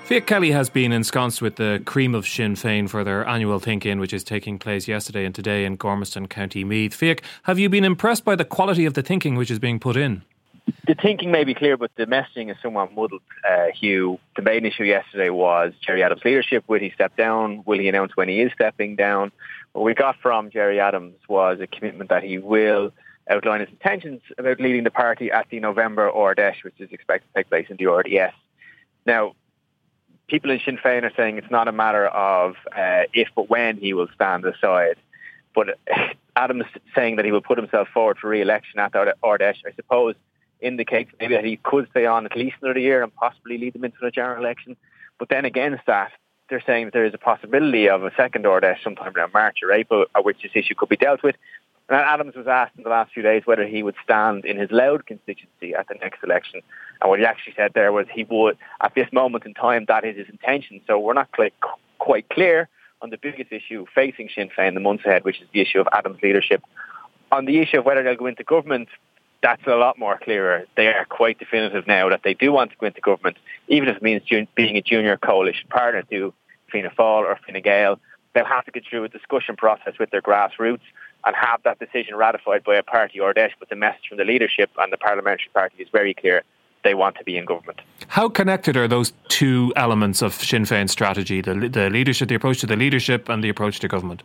Fiach 0.08 0.24
Kelly 0.24 0.52
has 0.52 0.70
been 0.70 0.90
ensconced 0.90 1.42
with 1.42 1.56
the 1.56 1.82
cream 1.84 2.14
of 2.14 2.26
Sinn 2.26 2.54
Féin 2.54 2.88
for 2.88 3.04
their 3.04 3.28
annual 3.28 3.58
Think 3.58 3.84
In, 3.84 4.00
which 4.00 4.14
is 4.14 4.24
taking 4.24 4.58
place 4.58 4.88
yesterday 4.88 5.26
and 5.26 5.34
today 5.34 5.66
in 5.66 5.76
Gormanston, 5.76 6.30
County 6.30 6.64
Meath. 6.64 6.94
Fiach, 6.94 7.20
have 7.42 7.58
you 7.58 7.68
been 7.68 7.84
impressed 7.84 8.24
by 8.24 8.34
the 8.34 8.46
quality 8.46 8.86
of 8.86 8.94
the 8.94 9.02
thinking 9.02 9.34
which 9.34 9.50
is 9.50 9.58
being 9.58 9.78
put 9.78 9.98
in? 9.98 10.22
The 10.86 10.94
thinking 10.94 11.30
may 11.30 11.44
be 11.44 11.54
clear, 11.54 11.76
but 11.76 11.90
the 11.96 12.06
messaging 12.06 12.50
is 12.50 12.56
somewhat 12.62 12.94
muddled. 12.94 13.20
Uh, 13.46 13.66
Hugh, 13.74 14.18
the 14.36 14.42
main 14.42 14.64
issue 14.64 14.84
yesterday 14.84 15.28
was 15.28 15.74
Gerry 15.86 16.02
Adams' 16.02 16.22
leadership. 16.24 16.64
Will 16.68 16.80
he 16.80 16.90
step 16.90 17.14
down? 17.16 17.62
Will 17.66 17.78
he 17.78 17.88
announce 17.88 18.16
when 18.16 18.28
he 18.28 18.40
is 18.40 18.52
stepping 18.52 18.96
down? 18.96 19.30
What 19.78 19.84
we 19.84 19.94
got 19.94 20.16
from 20.20 20.50
Gerry 20.50 20.80
Adams 20.80 21.14
was 21.28 21.60
a 21.60 21.68
commitment 21.68 22.10
that 22.10 22.24
he 22.24 22.38
will 22.38 22.90
outline 23.30 23.60
his 23.60 23.68
intentions 23.68 24.20
about 24.36 24.58
leading 24.58 24.82
the 24.82 24.90
party 24.90 25.30
at 25.30 25.48
the 25.50 25.60
November 25.60 26.10
Fheis, 26.10 26.64
which 26.64 26.74
is 26.80 26.90
expected 26.90 27.28
to 27.28 27.34
take 27.36 27.48
place 27.48 27.66
in 27.70 27.76
the 27.76 27.86
RDS. 27.86 28.34
Now, 29.06 29.36
people 30.26 30.50
in 30.50 30.58
Sinn 30.64 30.78
Féin 30.78 31.04
are 31.04 31.12
saying 31.16 31.38
it's 31.38 31.52
not 31.52 31.68
a 31.68 31.72
matter 31.72 32.08
of 32.08 32.56
uh, 32.76 33.04
if 33.12 33.28
but 33.36 33.48
when 33.48 33.76
he 33.76 33.94
will 33.94 34.08
stand 34.16 34.44
aside. 34.44 34.96
But 35.54 35.78
Adams 36.34 36.64
saying 36.92 37.14
that 37.14 37.24
he 37.24 37.30
will 37.30 37.40
put 37.40 37.56
himself 37.56 37.86
forward 37.94 38.18
for 38.18 38.30
re-election 38.30 38.80
at 38.80 38.96
Ard 39.22 39.42
I 39.42 39.54
suppose, 39.76 40.16
indicates 40.58 41.12
maybe 41.20 41.34
that 41.34 41.44
he 41.44 41.56
could 41.56 41.86
stay 41.90 42.04
on 42.04 42.26
at 42.26 42.36
least 42.36 42.56
another 42.62 42.80
year 42.80 43.04
and 43.04 43.14
possibly 43.14 43.58
lead 43.58 43.74
them 43.74 43.84
into 43.84 44.04
a 44.04 44.10
general 44.10 44.44
election. 44.44 44.76
But 45.20 45.28
then 45.28 45.44
against 45.44 45.86
that, 45.86 46.10
they're 46.48 46.62
saying 46.66 46.86
that 46.86 46.94
there 46.94 47.04
is 47.04 47.14
a 47.14 47.18
possibility 47.18 47.88
of 47.88 48.04
a 48.04 48.14
second 48.16 48.46
order 48.46 48.76
sometime 48.82 49.14
around 49.14 49.32
March 49.32 49.58
or 49.62 49.72
April, 49.72 50.06
at 50.16 50.24
which 50.24 50.42
this 50.42 50.52
issue 50.54 50.74
could 50.74 50.88
be 50.88 50.96
dealt 50.96 51.22
with. 51.22 51.36
And 51.88 51.96
Adams 51.98 52.34
was 52.34 52.46
asked 52.46 52.76
in 52.76 52.82
the 52.84 52.90
last 52.90 53.12
few 53.12 53.22
days 53.22 53.42
whether 53.46 53.66
he 53.66 53.82
would 53.82 53.94
stand 54.04 54.44
in 54.44 54.58
his 54.58 54.70
Louth 54.70 55.06
constituency 55.06 55.74
at 55.74 55.88
the 55.88 55.94
next 55.94 56.22
election. 56.22 56.60
And 57.00 57.08
what 57.08 57.18
he 57.18 57.24
actually 57.24 57.54
said 57.56 57.72
there 57.74 57.92
was 57.92 58.06
he 58.12 58.24
would, 58.24 58.58
at 58.82 58.94
this 58.94 59.10
moment 59.12 59.46
in 59.46 59.54
time, 59.54 59.86
that 59.88 60.04
is 60.04 60.16
his 60.16 60.28
intention. 60.28 60.80
So 60.86 60.98
we're 60.98 61.14
not 61.14 61.32
quite, 61.32 61.54
quite 61.98 62.28
clear 62.28 62.68
on 63.00 63.10
the 63.10 63.16
biggest 63.16 63.52
issue 63.52 63.86
facing 63.94 64.28
Sinn 64.34 64.50
Féin 64.56 64.68
in 64.68 64.74
the 64.74 64.80
months 64.80 65.04
ahead, 65.06 65.24
which 65.24 65.40
is 65.40 65.48
the 65.52 65.60
issue 65.60 65.80
of 65.80 65.88
Adams' 65.92 66.18
leadership. 66.22 66.62
On 67.32 67.46
the 67.46 67.58
issue 67.58 67.78
of 67.78 67.86
whether 67.86 68.02
they'll 68.02 68.16
go 68.16 68.26
into 68.26 68.44
government, 68.44 68.88
that's 69.42 69.66
a 69.66 69.76
lot 69.76 69.98
more 69.98 70.18
clearer. 70.18 70.64
They 70.76 70.88
are 70.88 71.04
quite 71.04 71.38
definitive 71.38 71.86
now 71.86 72.08
that 72.08 72.22
they 72.24 72.34
do 72.34 72.52
want 72.52 72.70
to 72.72 72.76
go 72.76 72.86
into 72.86 73.00
government, 73.00 73.36
even 73.68 73.88
if 73.88 73.96
it 73.96 74.02
means 74.02 74.22
being 74.54 74.76
a 74.76 74.82
junior 74.82 75.16
coalition 75.16 75.68
partner 75.68 76.02
to 76.10 76.34
Fianna 76.70 76.90
Fáil 76.90 77.22
or 77.22 77.38
Fine 77.46 77.62
Gael. 77.62 78.00
They'll 78.34 78.44
have 78.44 78.64
to 78.66 78.70
get 78.70 78.84
through 78.88 79.04
a 79.04 79.08
discussion 79.08 79.56
process 79.56 79.94
with 79.98 80.10
their 80.10 80.22
grassroots 80.22 80.80
and 81.24 81.34
have 81.34 81.62
that 81.64 81.78
decision 81.78 82.14
ratified 82.16 82.62
by 82.64 82.76
a 82.76 82.82
party 82.82 83.20
Ard 83.20 83.36
Fheis. 83.36 83.50
But 83.58 83.68
the 83.68 83.76
message 83.76 84.02
from 84.08 84.18
the 84.18 84.24
leadership 84.24 84.70
and 84.78 84.92
the 84.92 84.96
parliamentary 84.96 85.50
party 85.52 85.76
is 85.82 85.88
very 85.92 86.14
clear. 86.14 86.42
They 86.84 86.94
want 86.94 87.16
to 87.16 87.24
be 87.24 87.36
in 87.36 87.44
government. 87.44 87.80
How 88.06 88.28
connected 88.28 88.76
are 88.76 88.86
those 88.86 89.12
two 89.28 89.72
elements 89.74 90.22
of 90.22 90.32
Sinn 90.34 90.62
Féin's 90.62 90.92
strategy, 90.92 91.40
the, 91.40 91.54
the 91.54 91.90
leadership, 91.90 92.28
the 92.28 92.36
approach 92.36 92.60
to 92.60 92.66
the 92.66 92.76
leadership 92.76 93.28
and 93.28 93.42
the 93.42 93.48
approach 93.48 93.80
to 93.80 93.88
government? 93.88 94.22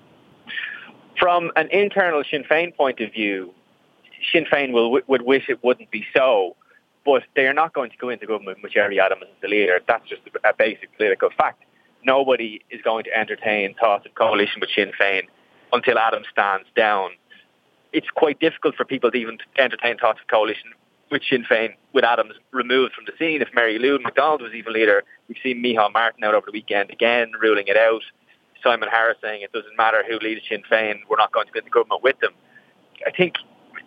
From 1.19 1.51
an 1.55 1.67
internal 1.71 2.23
Sinn 2.29 2.43
Féin 2.43 2.75
point 2.75 2.99
of 2.99 3.11
view, 3.11 3.53
Sinn 4.31 4.45
Féin 4.45 4.71
will, 4.71 4.99
would 5.07 5.21
wish 5.21 5.49
it 5.49 5.63
wouldn't 5.63 5.91
be 5.91 6.05
so, 6.15 6.55
but 7.05 7.23
they 7.35 7.47
are 7.47 7.53
not 7.53 7.73
going 7.73 7.91
to 7.91 7.97
go 7.97 8.09
into 8.09 8.25
government 8.25 8.59
with 8.61 8.71
Gerry 8.71 8.99
Adams 8.99 9.23
as 9.23 9.41
the 9.41 9.47
leader. 9.47 9.79
That's 9.87 10.07
just 10.07 10.21
a 10.43 10.53
basic 10.57 10.95
political 10.95 11.29
fact. 11.37 11.63
Nobody 12.05 12.61
is 12.69 12.81
going 12.81 13.05
to 13.05 13.17
entertain 13.17 13.75
thoughts 13.75 14.05
of 14.05 14.15
coalition 14.15 14.59
with 14.59 14.69
Sinn 14.75 14.91
Féin 14.99 15.23
until 15.71 15.97
Adams 15.97 16.27
stands 16.31 16.67
down. 16.75 17.11
It's 17.91 18.09
quite 18.09 18.39
difficult 18.39 18.75
for 18.75 18.85
people 18.85 19.11
to 19.11 19.17
even 19.17 19.37
entertain 19.57 19.97
thoughts 19.97 20.19
of 20.21 20.27
coalition 20.27 20.71
with 21.11 21.21
Sinn 21.29 21.45
Féin 21.49 21.75
with 21.93 22.03
Adams 22.03 22.33
removed 22.51 22.93
from 22.93 23.05
the 23.05 23.13
scene. 23.19 23.41
If 23.41 23.49
Mary 23.53 23.77
Lou 23.77 23.99
McDonald 23.99 24.41
was 24.41 24.53
even 24.53 24.73
leader, 24.73 25.03
we've 25.27 25.37
seen 25.43 25.63
Micheál 25.63 25.93
Martin 25.93 26.23
out 26.23 26.33
over 26.33 26.47
the 26.47 26.51
weekend 26.51 26.89
again 26.89 27.31
ruling 27.39 27.67
it 27.67 27.77
out. 27.77 28.01
Simon 28.63 28.89
Harris 28.91 29.17
saying 29.21 29.41
it 29.41 29.51
doesn't 29.51 29.77
matter 29.77 30.03
who 30.07 30.17
leads 30.19 30.41
Sinn 30.49 30.63
Féin, 30.71 31.01
we're 31.09 31.17
not 31.17 31.31
going 31.31 31.45
to 31.47 31.53
go 31.53 31.59
into 31.59 31.69
government 31.69 32.01
with 32.01 32.19
them. 32.19 32.31
I 33.05 33.11
think 33.11 33.35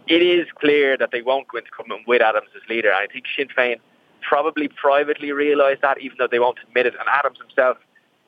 it 0.07 0.23
is 0.23 0.47
clear 0.55 0.97
that 0.97 1.11
they 1.11 1.23
won't 1.23 1.49
go 1.49 1.59
into 1.59 1.71
government 1.77 2.07
with 2.07 2.23
Adams 2.23 2.49
as 2.55 2.69
leader. 2.69 2.93
I 2.93 3.07
think 3.07 3.25
Sinn 3.37 3.49
Féin 3.57 3.77
probably 4.23 4.69
privately 4.69 5.33
realise 5.33 5.79
that, 5.83 6.01
even 6.01 6.17
though 6.19 6.29
they 6.31 6.39
won't 6.39 6.59
admit 6.67 6.87
it. 6.87 6.95
And 6.99 7.09
Adams 7.09 7.39
himself 7.39 7.79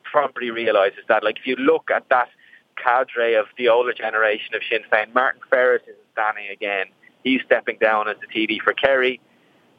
probably 0.03 0.51
realises 0.51 1.03
that. 1.07 1.23
Like 1.23 1.37
if 1.37 1.47
you 1.47 1.55
look 1.55 1.89
at 1.91 2.07
that 2.09 2.29
cadre 2.81 3.35
of 3.35 3.45
the 3.57 3.69
older 3.69 3.93
generation 3.93 4.55
of 4.55 4.61
Sinn 4.69 4.81
Féin, 4.91 5.13
Martin 5.13 5.41
Ferris 5.49 5.83
is 5.87 5.95
standing 6.13 6.49
again. 6.51 6.87
He's 7.23 7.41
stepping 7.45 7.77
down 7.79 8.07
as 8.07 8.15
the 8.21 8.27
TD 8.27 8.61
for 8.61 8.73
Kerry. 8.73 9.19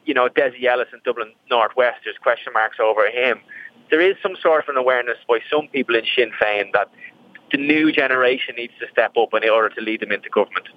You 0.05 0.13
know, 0.13 0.29
Dessie 0.29 0.65
Ellis 0.65 0.87
in 0.93 0.99
Dublin 1.03 1.33
Northwest, 1.49 1.99
there's 2.03 2.17
question 2.17 2.53
marks 2.53 2.77
over 2.79 3.07
him. 3.07 3.39
There 3.89 4.01
is 4.01 4.15
some 4.23 4.35
sort 4.41 4.63
of 4.63 4.69
an 4.69 4.77
awareness 4.77 5.17
by 5.27 5.39
some 5.51 5.67
people 5.67 5.95
in 5.95 6.05
Sinn 6.15 6.31
Féin 6.41 6.71
that 6.73 6.89
the 7.51 7.57
new 7.57 7.91
generation 7.91 8.55
needs 8.55 8.73
to 8.79 8.87
step 8.89 9.17
up 9.17 9.33
in 9.33 9.47
order 9.49 9.69
to 9.69 9.81
lead 9.81 9.99
them 9.99 10.11
into 10.11 10.29
government. 10.29 10.67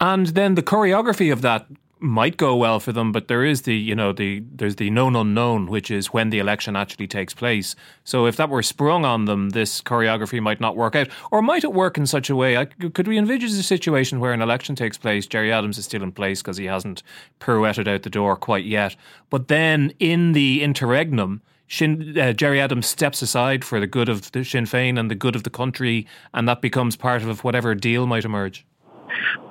And 0.00 0.28
then 0.28 0.54
the 0.54 0.62
choreography 0.62 1.32
of 1.32 1.42
that 1.42 1.66
might 2.04 2.36
go 2.36 2.54
well 2.54 2.80
for 2.80 2.92
them, 2.92 3.12
but 3.12 3.28
there 3.28 3.44
is 3.44 3.62
the 3.62 3.74
you 3.74 3.94
know 3.94 4.12
the 4.12 4.42
there's 4.52 4.76
the 4.76 4.90
known 4.90 5.16
unknown, 5.16 5.66
which 5.66 5.90
is 5.90 6.12
when 6.12 6.30
the 6.30 6.38
election 6.38 6.76
actually 6.76 7.06
takes 7.06 7.32
place. 7.32 7.74
So 8.04 8.26
if 8.26 8.36
that 8.36 8.50
were 8.50 8.62
sprung 8.62 9.04
on 9.04 9.24
them, 9.24 9.50
this 9.50 9.80
choreography 9.80 10.40
might 10.40 10.60
not 10.60 10.76
work 10.76 10.94
out, 10.94 11.08
or 11.30 11.40
might 11.40 11.64
it 11.64 11.72
work 11.72 11.96
in 11.96 12.06
such 12.06 12.28
a 12.28 12.36
way? 12.36 12.66
Could 12.66 13.08
we 13.08 13.16
envisage 13.16 13.58
a 13.58 13.62
situation 13.62 14.20
where 14.20 14.32
an 14.32 14.42
election 14.42 14.76
takes 14.76 14.98
place, 14.98 15.26
Gerry 15.26 15.50
Adams 15.50 15.78
is 15.78 15.86
still 15.86 16.02
in 16.02 16.12
place 16.12 16.42
because 16.42 16.58
he 16.58 16.66
hasn't 16.66 17.02
pirouetted 17.40 17.88
out 17.88 18.02
the 18.02 18.10
door 18.10 18.36
quite 18.36 18.66
yet, 18.66 18.96
but 19.30 19.48
then 19.48 19.92
in 19.98 20.32
the 20.32 20.62
interregnum. 20.62 21.42
Sinn, 21.66 22.16
uh, 22.18 22.34
Gerry 22.34 22.60
Adams 22.60 22.86
steps 22.86 23.22
aside 23.22 23.64
for 23.64 23.80
the 23.80 23.86
good 23.86 24.10
of 24.10 24.30
the 24.32 24.44
Sinn 24.44 24.66
Féin 24.66 25.00
and 25.00 25.10
the 25.10 25.14
good 25.14 25.34
of 25.34 25.44
the 25.44 25.50
country, 25.50 26.06
and 26.34 26.46
that 26.46 26.60
becomes 26.60 26.94
part 26.94 27.22
of 27.22 27.42
whatever 27.42 27.74
deal 27.74 28.06
might 28.06 28.26
emerge 28.26 28.66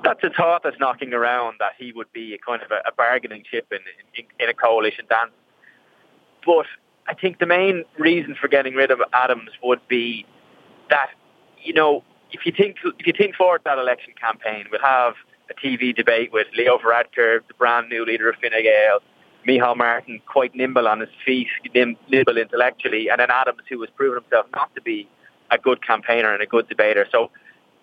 that's 0.02 0.22
a 0.22 0.30
thought 0.30 0.62
that's 0.62 0.78
knocking 0.78 1.12
around 1.12 1.56
that 1.58 1.72
he 1.78 1.92
would 1.92 2.12
be 2.12 2.34
a 2.34 2.38
kind 2.38 2.62
of 2.62 2.70
a, 2.70 2.88
a 2.88 2.92
bargaining 2.96 3.44
chip 3.50 3.66
in, 3.72 3.78
in, 4.16 4.24
in 4.38 4.48
a 4.48 4.54
coalition 4.54 5.06
dance. 5.08 5.32
But 6.44 6.66
I 7.06 7.14
think 7.14 7.38
the 7.38 7.46
main 7.46 7.84
reason 7.98 8.36
for 8.40 8.48
getting 8.48 8.74
rid 8.74 8.90
of 8.90 9.00
Adams 9.12 9.50
would 9.62 9.86
be 9.88 10.26
that 10.90 11.08
you 11.62 11.72
know 11.72 12.02
if 12.32 12.44
you 12.44 12.52
think 12.52 12.76
if 12.98 13.06
you 13.06 13.12
think 13.16 13.36
forward 13.36 13.62
that 13.64 13.78
election 13.78 14.12
campaign, 14.20 14.66
we'll 14.70 14.80
have 14.80 15.14
a 15.50 15.54
TV 15.54 15.94
debate 15.94 16.32
with 16.32 16.46
Leo 16.56 16.78
Varadkar, 16.78 17.40
the 17.46 17.54
brand 17.58 17.88
new 17.88 18.04
leader 18.04 18.28
of 18.28 18.36
Fine 18.36 18.62
Gael, 18.62 19.00
Micheál 19.46 19.76
Martin, 19.76 20.20
quite 20.26 20.54
nimble 20.54 20.88
on 20.88 21.00
his 21.00 21.10
feet, 21.24 21.48
nimble 21.74 22.38
intellectually, 22.38 23.08
and 23.08 23.20
then 23.20 23.30
Adams, 23.30 23.60
who 23.68 23.80
has 23.82 23.90
proven 23.90 24.22
himself 24.22 24.46
not 24.54 24.74
to 24.74 24.80
be 24.80 25.08
a 25.50 25.58
good 25.58 25.86
campaigner 25.86 26.32
and 26.32 26.42
a 26.42 26.46
good 26.46 26.68
debater. 26.68 27.06
So 27.12 27.30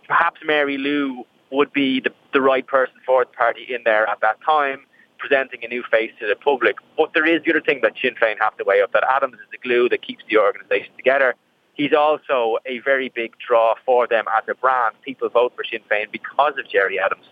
perhaps 0.07 0.41
Mary 0.43 0.77
Lou 0.77 1.23
would 1.51 1.71
be 1.73 1.99
the, 1.99 2.11
the 2.33 2.41
right 2.41 2.65
person 2.65 2.95
for 3.05 3.25
the 3.25 3.31
party 3.31 3.67
in 3.69 3.81
there 3.83 4.07
at 4.07 4.21
that 4.21 4.37
time, 4.45 4.85
presenting 5.17 5.63
a 5.63 5.67
new 5.67 5.83
face 5.91 6.11
to 6.19 6.27
the 6.27 6.35
public. 6.35 6.77
But 6.97 7.13
there 7.13 7.25
is 7.25 7.43
the 7.43 7.51
other 7.51 7.61
thing 7.61 7.79
that 7.83 7.93
Sinn 8.01 8.15
Féin 8.21 8.35
have 8.39 8.57
to 8.57 8.63
weigh 8.63 8.81
up, 8.81 8.91
that 8.93 9.03
Adams 9.09 9.35
is 9.35 9.47
the 9.51 9.57
glue 9.57 9.89
that 9.89 10.01
keeps 10.01 10.23
the 10.29 10.37
organisation 10.37 10.95
together. 10.95 11.35
He's 11.73 11.93
also 11.93 12.57
a 12.65 12.79
very 12.79 13.09
big 13.09 13.33
draw 13.45 13.75
for 13.85 14.07
them 14.07 14.25
as 14.35 14.43
a 14.49 14.55
brand. 14.55 14.95
People 15.03 15.29
vote 15.29 15.53
for 15.55 15.63
Sinn 15.63 15.81
Féin 15.89 16.11
because 16.11 16.53
of 16.57 16.69
Gerry 16.69 16.99
Adams. 16.99 17.25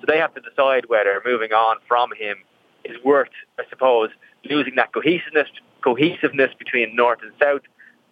So 0.00 0.06
they 0.06 0.18
have 0.18 0.34
to 0.34 0.40
decide 0.40 0.86
whether 0.88 1.22
moving 1.24 1.52
on 1.52 1.76
from 1.86 2.10
him 2.18 2.38
is 2.84 2.96
worth, 3.04 3.28
I 3.58 3.64
suppose, 3.70 4.10
losing 4.44 4.74
that 4.76 4.92
cohesiveness, 4.92 5.48
cohesiveness 5.82 6.50
between 6.58 6.96
North 6.96 7.20
and 7.22 7.32
South, 7.40 7.62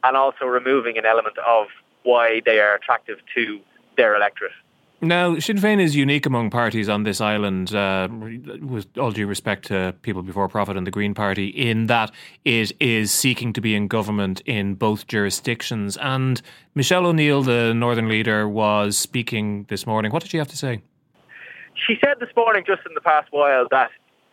and 0.05 0.17
also 0.17 0.45
removing 0.45 0.97
an 0.97 1.05
element 1.05 1.37
of 1.39 1.67
why 2.05 2.41
they 2.47 2.61
are 2.61 2.75
attractive 2.75 3.19
to 3.35 3.61
their 3.97 4.15
electorate. 4.15 4.53
Now, 5.03 5.39
Sinn 5.39 5.57
Féin 5.57 5.81
is 5.81 5.97
unique 5.97 6.27
among 6.27 6.51
parties 6.51 6.91
on 6.91 7.05
this 7.05 7.23
island, 7.23 7.75
uh, 7.75 8.07
with 8.61 8.87
all 8.99 9.13
due 9.13 9.27
respect 9.27 9.65
to 9.69 9.95
People 10.03 10.23
Before 10.23 10.47
Profit 10.47 10.77
and 10.77 10.87
the 10.87 10.91
Green 10.91 11.15
Party, 11.15 11.49
in 11.49 11.87
that 11.87 12.11
it 12.45 12.73
is 12.81 13.11
seeking 13.11 13.55
to 13.55 13.63
be 13.63 13.75
in 13.75 13.89
government 13.89 14.43
in 14.45 14.75
both 14.75 15.07
jurisdictions. 15.07 15.97
And 15.97 16.43
Michelle 16.75 17.07
O'Neill, 17.07 17.43
the 17.43 17.73
Northern 17.73 18.11
leader, 18.11 18.47
was 18.47 18.99
speaking 18.99 19.65
this 19.71 19.87
morning. 19.87 20.13
What 20.13 20.21
did 20.23 20.33
she 20.33 20.37
have 20.37 20.49
to 20.49 20.57
say? 20.57 20.83
She 21.87 21.97
said 22.05 22.17
this 22.21 22.29
morning, 22.37 22.65
just 22.67 22.83
in 22.87 22.93
the 22.93 23.01
past 23.01 23.29
while, 23.31 23.67
that 23.71 23.91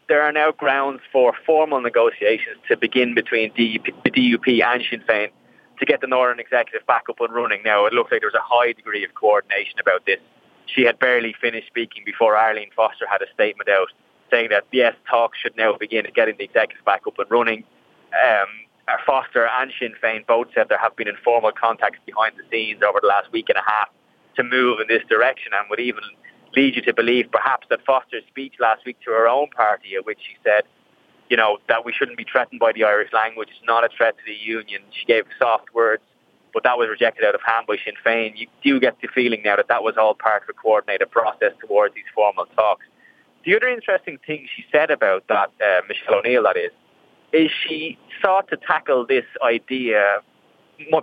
there 0.10 0.21
are 0.21 0.34
now 0.34 0.51
grounds 0.51 0.99
for 1.13 1.34
formal 1.45 1.80
negotiations 1.80 2.58
to 2.67 2.75
begin 2.75 3.13
between 3.13 3.53
the 3.56 3.80
DUP 4.06 4.62
and 4.62 4.84
Sinn 4.89 5.01
Féin 5.08 5.30
to 5.80 5.86
get 5.86 6.01
the 6.01 6.08
Northern 6.08 6.41
Executive 6.41 6.86
back 6.88 7.03
up 7.10 7.21
and 7.21 7.34
running. 7.34 7.62
Now, 7.63 7.86
it 7.86 7.93
looks 7.93 8.12
like 8.12 8.19
there's 8.19 8.34
a 8.34 8.43
high 8.43 8.73
degree 8.73 9.06
of 9.06 9.13
coordination 9.13 9.80
about 9.80 10.06
this 10.06 10.19
she 10.67 10.84
had 10.84 10.99
barely 10.99 11.34
finished 11.39 11.67
speaking 11.67 12.03
before 12.06 12.36
Arlene 12.36 12.69
Foster 12.75 13.08
had 13.10 13.21
a 13.21 13.32
statement 13.34 13.69
out 13.69 13.89
saying 14.30 14.49
that 14.49 14.65
yes, 14.71 14.93
talks 15.10 15.38
should 15.39 15.56
now 15.56 15.75
begin 15.77 16.06
getting 16.13 16.36
the 16.38 16.43
executive 16.43 16.84
back 16.86 17.01
up 17.08 17.17
and 17.17 17.30
running. 17.32 17.63
Um, 18.13 18.47
Foster 19.06 19.47
and 19.60 19.71
Sinn 19.80 19.93
Féin 20.01 20.25
both 20.25 20.47
said 20.53 20.67
there 20.69 20.77
have 20.77 20.95
been 20.95 21.08
informal 21.08 21.51
contacts 21.51 21.99
behind 22.06 22.36
the 22.38 22.43
scenes 22.51 22.82
over 22.84 22.99
the 23.01 23.08
last 23.08 23.32
week 23.32 23.49
and 23.49 23.58
a 23.58 23.69
half 23.69 23.89
to 24.36 24.43
move 24.43 24.80
in 24.80 24.88
this 24.88 25.03
direction 25.10 25.51
and 25.53 25.69
would 25.69 25.80
even 25.80 26.03
lead 26.56 26.75
you 26.75 26.82
to 26.82 26.93
believe 26.93 27.30
perhaps 27.32 27.67
that 27.69 27.84
Foster's 27.86 28.23
speech 28.27 28.53
last 28.60 28.86
week 28.86 28.97
to 29.06 29.12
her 29.12 29.27
own 29.27 29.47
party, 29.49 29.95
at 29.95 30.06
which 30.06 30.19
she 30.19 30.38
said, 30.43 30.63
you 31.30 31.36
know, 31.36 31.58
that 31.67 31.84
we 31.84 31.91
shouldn't 31.91 32.17
be 32.17 32.25
threatened 32.30 32.60
by 32.60 32.71
the 32.71 32.84
Irish 32.84 33.12
language. 33.12 33.49
It's 33.51 33.67
not 33.67 33.84
a 33.84 33.89
threat 33.95 34.15
to 34.17 34.23
the 34.25 34.34
union. 34.34 34.82
She 34.91 35.06
gave 35.06 35.25
soft 35.38 35.73
words 35.73 36.01
but 36.58 36.63
that 36.63 36.80
was 36.80 36.89
rejected 36.89 37.24
out 37.24 37.36
of 37.36 37.41
hand 37.46 37.67
by 37.67 37.76
Sinn 37.86 37.93
Féin. 38.04 38.36
You 38.36 38.48
do 38.63 38.80
get 38.80 39.00
the 39.00 39.08
feeling 39.13 39.43
now 39.46 39.58
that 39.58 39.67
that 39.67 39.84
was 39.84 39.93
all 39.96 40.15
part 40.15 40.41
of 40.41 40.50
a 40.50 40.54
coordinated 40.54 41.12
process 41.12 41.54
towards 41.62 41.93
these 41.93 42.10
formal 42.15 42.48
talks. 42.56 42.84
The 43.46 43.56
other 43.56 43.67
interesting 43.67 44.17
thing 44.26 44.48
she 44.56 44.65
said 44.72 44.89
about 44.89 45.28
that, 45.28 45.52
uh, 45.62 45.82
Michelle 45.88 46.15
O'Neill, 46.15 46.41
that 46.46 46.58
is, 46.58 46.72
is 47.32 47.52
she 47.52 48.00
sought 48.24 48.48
to 48.48 48.58
tackle 48.58 49.06
this 49.06 49.26
idea, 49.43 50.17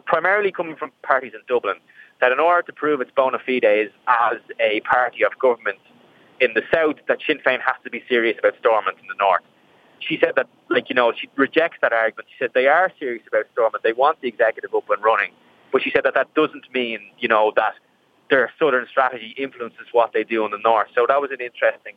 primarily 0.06 0.50
coming 0.50 0.74
from 0.74 0.90
parties 1.04 1.34
in 1.34 1.40
Dublin, 1.46 1.76
that 2.20 2.32
in 2.32 2.40
order 2.40 2.62
to 2.62 2.72
prove 2.72 3.00
its 3.00 3.12
bona 3.14 3.38
fides 3.38 3.92
as 4.08 4.38
a 4.58 4.80
party 4.80 5.22
of 5.24 5.38
government 5.38 5.78
in 6.40 6.50
the 6.54 6.62
south, 6.74 6.96
that 7.06 7.18
Sinn 7.24 7.38
Féin 7.46 7.60
has 7.60 7.76
to 7.84 7.90
be 7.90 8.02
serious 8.08 8.36
about 8.40 8.54
Stormont 8.58 8.96
in 9.00 9.06
the 9.06 9.14
north 9.20 9.44
she 10.00 10.18
said 10.20 10.32
that, 10.36 10.48
like, 10.68 10.88
you 10.88 10.94
know, 10.94 11.12
she 11.12 11.28
rejects 11.36 11.78
that 11.80 11.92
argument. 11.92 12.28
She 12.30 12.36
said 12.38 12.50
they 12.54 12.66
are 12.66 12.92
serious 12.98 13.22
about 13.26 13.44
Stormont. 13.52 13.82
They 13.82 13.92
want 13.92 14.20
the 14.20 14.28
executive 14.28 14.74
up 14.74 14.88
and 14.90 15.02
running. 15.02 15.30
But 15.74 15.82
she 15.82 15.90
said 15.90 16.04
that 16.04 16.14
that 16.14 16.32
doesn't 16.34 16.72
mean, 16.72 17.00
you 17.18 17.26
know, 17.26 17.52
that 17.56 17.74
their 18.30 18.48
southern 18.60 18.86
strategy 18.88 19.34
influences 19.36 19.88
what 19.90 20.12
they 20.12 20.22
do 20.22 20.44
in 20.44 20.52
the 20.52 20.58
north. 20.58 20.86
So 20.94 21.04
that 21.08 21.20
was 21.20 21.32
an 21.32 21.40
interesting, 21.40 21.96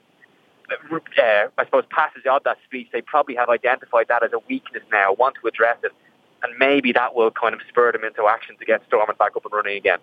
uh, 0.71 1.47
I 1.59 1.65
suppose, 1.65 1.83
passage 1.91 2.25
of 2.25 2.43
that 2.43 2.57
speech. 2.65 2.87
They 2.91 3.01
probably 3.01 3.35
have 3.35 3.49
identified 3.49 4.07
that 4.07 4.23
as 4.23 4.33
a 4.33 4.39
weakness 4.49 4.81
now, 4.91 5.13
want 5.13 5.35
to 5.43 5.47
address 5.47 5.77
it. 5.83 5.91
And 6.41 6.57
maybe 6.57 6.91
that 6.93 7.13
will 7.13 7.29
kind 7.29 7.53
of 7.53 7.61
spur 7.69 7.91
them 7.91 8.03
into 8.03 8.25
action 8.25 8.57
to 8.57 8.65
get 8.65 8.81
Stormont 8.87 9.19
back 9.19 9.35
up 9.35 9.45
and 9.45 9.53
running 9.53 9.77
again 9.77 9.99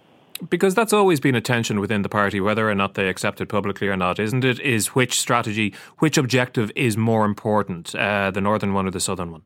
because 0.51 0.75
that's 0.75 0.93
always 0.93 1.21
been 1.21 1.37
a 1.37 1.41
tension 1.41 1.79
within 1.79 2.03
the 2.03 2.09
party, 2.09 2.41
whether 2.41 2.69
or 2.69 2.75
not 2.75 2.95
they 2.95 3.09
accept 3.09 3.41
it 3.41 3.47
publicly 3.47 3.87
or 3.87 3.97
not, 3.97 4.19
isn't 4.19 4.45
it? 4.45 4.59
Is 4.59 4.89
which 4.89 5.21
strategy, 5.21 5.73
which 5.99 6.19
objective 6.19 6.73
is 6.75 6.97
more 6.97 7.25
important, 7.25 7.95
uh, 7.95 8.33
the 8.33 8.41
northern 8.41 8.75
one 8.75 8.87
or 8.87 8.91
the 8.91 8.99
southern 8.99 9.31
one? 9.31 9.43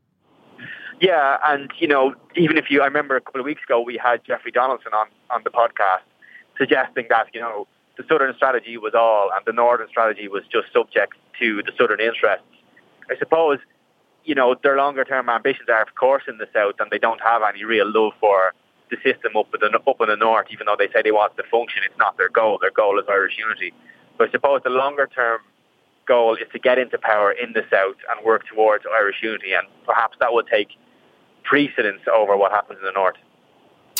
Yeah, 1.00 1.38
and 1.44 1.70
you 1.78 1.86
know, 1.86 2.14
even 2.36 2.56
if 2.56 2.70
you, 2.70 2.82
I 2.82 2.86
remember 2.86 3.16
a 3.16 3.20
couple 3.20 3.40
of 3.40 3.44
weeks 3.44 3.62
ago 3.62 3.80
we 3.80 3.96
had 3.96 4.24
Jeffrey 4.24 4.50
Donaldson 4.50 4.92
on 4.92 5.06
on 5.30 5.42
the 5.44 5.50
podcast 5.50 6.02
suggesting 6.56 7.06
that 7.08 7.28
you 7.32 7.40
know 7.40 7.66
the 7.96 8.04
southern 8.08 8.34
strategy 8.34 8.76
was 8.76 8.94
all, 8.94 9.30
and 9.34 9.44
the 9.46 9.52
northern 9.52 9.88
strategy 9.88 10.28
was 10.28 10.42
just 10.50 10.72
subject 10.72 11.14
to 11.40 11.62
the 11.62 11.72
southern 11.78 12.00
interests. 12.00 12.46
I 13.10 13.16
suppose, 13.18 13.58
you 14.24 14.34
know, 14.34 14.54
their 14.62 14.76
longer 14.76 15.04
term 15.04 15.28
ambitions 15.28 15.68
are, 15.68 15.82
of 15.82 15.94
course, 15.94 16.24
in 16.28 16.38
the 16.38 16.48
south, 16.52 16.74
and 16.80 16.90
they 16.90 16.98
don't 16.98 17.20
have 17.20 17.42
any 17.42 17.64
real 17.64 17.90
love 17.90 18.12
for 18.20 18.52
the 18.90 18.96
system 19.04 19.36
up 19.36 19.52
in 19.54 19.60
the 19.60 19.78
up 19.78 20.00
in 20.00 20.08
the 20.08 20.16
north, 20.16 20.46
even 20.50 20.66
though 20.66 20.76
they 20.78 20.88
say 20.88 21.02
they 21.02 21.12
want 21.12 21.36
to 21.36 21.42
function, 21.50 21.82
it's 21.84 21.98
not 21.98 22.16
their 22.16 22.28
goal. 22.30 22.58
Their 22.60 22.70
goal 22.70 22.98
is 22.98 23.04
Irish 23.08 23.36
unity. 23.38 23.72
But 24.16 24.28
I 24.28 24.32
suppose 24.32 24.62
the 24.64 24.70
longer 24.70 25.08
term 25.14 25.40
goal 26.06 26.34
is 26.36 26.48
to 26.52 26.58
get 26.58 26.78
into 26.78 26.98
power 26.98 27.30
in 27.32 27.52
the 27.52 27.64
south 27.70 27.96
and 28.10 28.24
work 28.24 28.46
towards 28.48 28.84
Irish 28.90 29.16
unity, 29.22 29.52
and 29.52 29.66
perhaps 29.84 30.16
that 30.20 30.32
will 30.32 30.42
take 30.42 30.70
precedence 31.48 32.02
over 32.12 32.36
what 32.36 32.52
happens 32.52 32.78
in 32.80 32.84
the 32.84 32.92
north. 32.92 33.16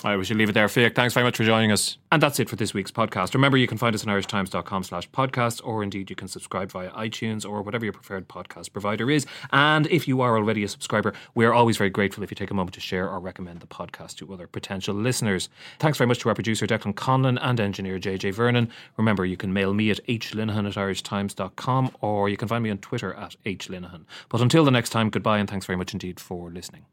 All 0.04 0.12
right, 0.12 0.16
we 0.16 0.24
should 0.24 0.36
leave 0.36 0.48
it 0.48 0.52
there. 0.52 0.68
Fiach, 0.68 0.94
thanks 0.94 1.12
very 1.12 1.24
much 1.24 1.36
for 1.36 1.42
joining 1.42 1.72
us. 1.72 1.98
And 2.12 2.22
that's 2.22 2.38
it 2.38 2.48
for 2.48 2.54
this 2.54 2.72
week's 2.72 2.92
podcast. 2.92 3.34
Remember, 3.34 3.56
you 3.56 3.66
can 3.66 3.78
find 3.78 3.96
us 3.96 4.06
on 4.06 4.14
irishtimes.com 4.14 4.84
slash 4.84 5.10
podcast, 5.10 5.60
or 5.64 5.82
indeed 5.82 6.08
you 6.08 6.14
can 6.14 6.28
subscribe 6.28 6.70
via 6.70 6.90
iTunes 6.90 7.44
or 7.44 7.62
whatever 7.62 7.84
your 7.84 7.92
preferred 7.92 8.28
podcast 8.28 8.72
provider 8.72 9.10
is. 9.10 9.26
And 9.50 9.88
if 9.88 10.06
you 10.06 10.20
are 10.20 10.36
already 10.36 10.62
a 10.62 10.68
subscriber, 10.68 11.14
we 11.34 11.44
are 11.46 11.52
always 11.52 11.78
very 11.78 11.90
grateful 11.90 12.22
if 12.22 12.30
you 12.30 12.36
take 12.36 12.52
a 12.52 12.54
moment 12.54 12.74
to 12.74 12.80
share 12.80 13.10
or 13.10 13.18
recommend 13.18 13.58
the 13.58 13.66
podcast 13.66 14.18
to 14.18 14.32
other 14.32 14.46
potential 14.46 14.94
listeners. 14.94 15.48
Thanks 15.80 15.98
very 15.98 16.06
much 16.06 16.20
to 16.20 16.28
our 16.28 16.34
producer, 16.36 16.64
Declan 16.64 16.94
Conlon, 16.94 17.36
and 17.42 17.58
engineer, 17.58 17.98
JJ 17.98 18.34
Vernon. 18.34 18.70
Remember, 18.98 19.24
you 19.26 19.36
can 19.36 19.52
mail 19.52 19.74
me 19.74 19.90
at 19.90 19.98
hlinehan 20.06 20.68
at 20.68 20.74
irishtimes.com, 20.74 21.96
or 22.00 22.28
you 22.28 22.36
can 22.36 22.46
find 22.46 22.62
me 22.62 22.70
on 22.70 22.78
Twitter 22.78 23.14
at 23.14 23.34
hlinehan. 23.44 24.04
But 24.28 24.42
until 24.42 24.64
the 24.64 24.70
next 24.70 24.90
time, 24.90 25.10
goodbye 25.10 25.38
and 25.38 25.50
thanks 25.50 25.66
very 25.66 25.76
much 25.76 25.92
indeed 25.92 26.20
for 26.20 26.52
listening. 26.52 26.84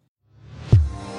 Thank 0.70 0.82
you. 1.10 1.15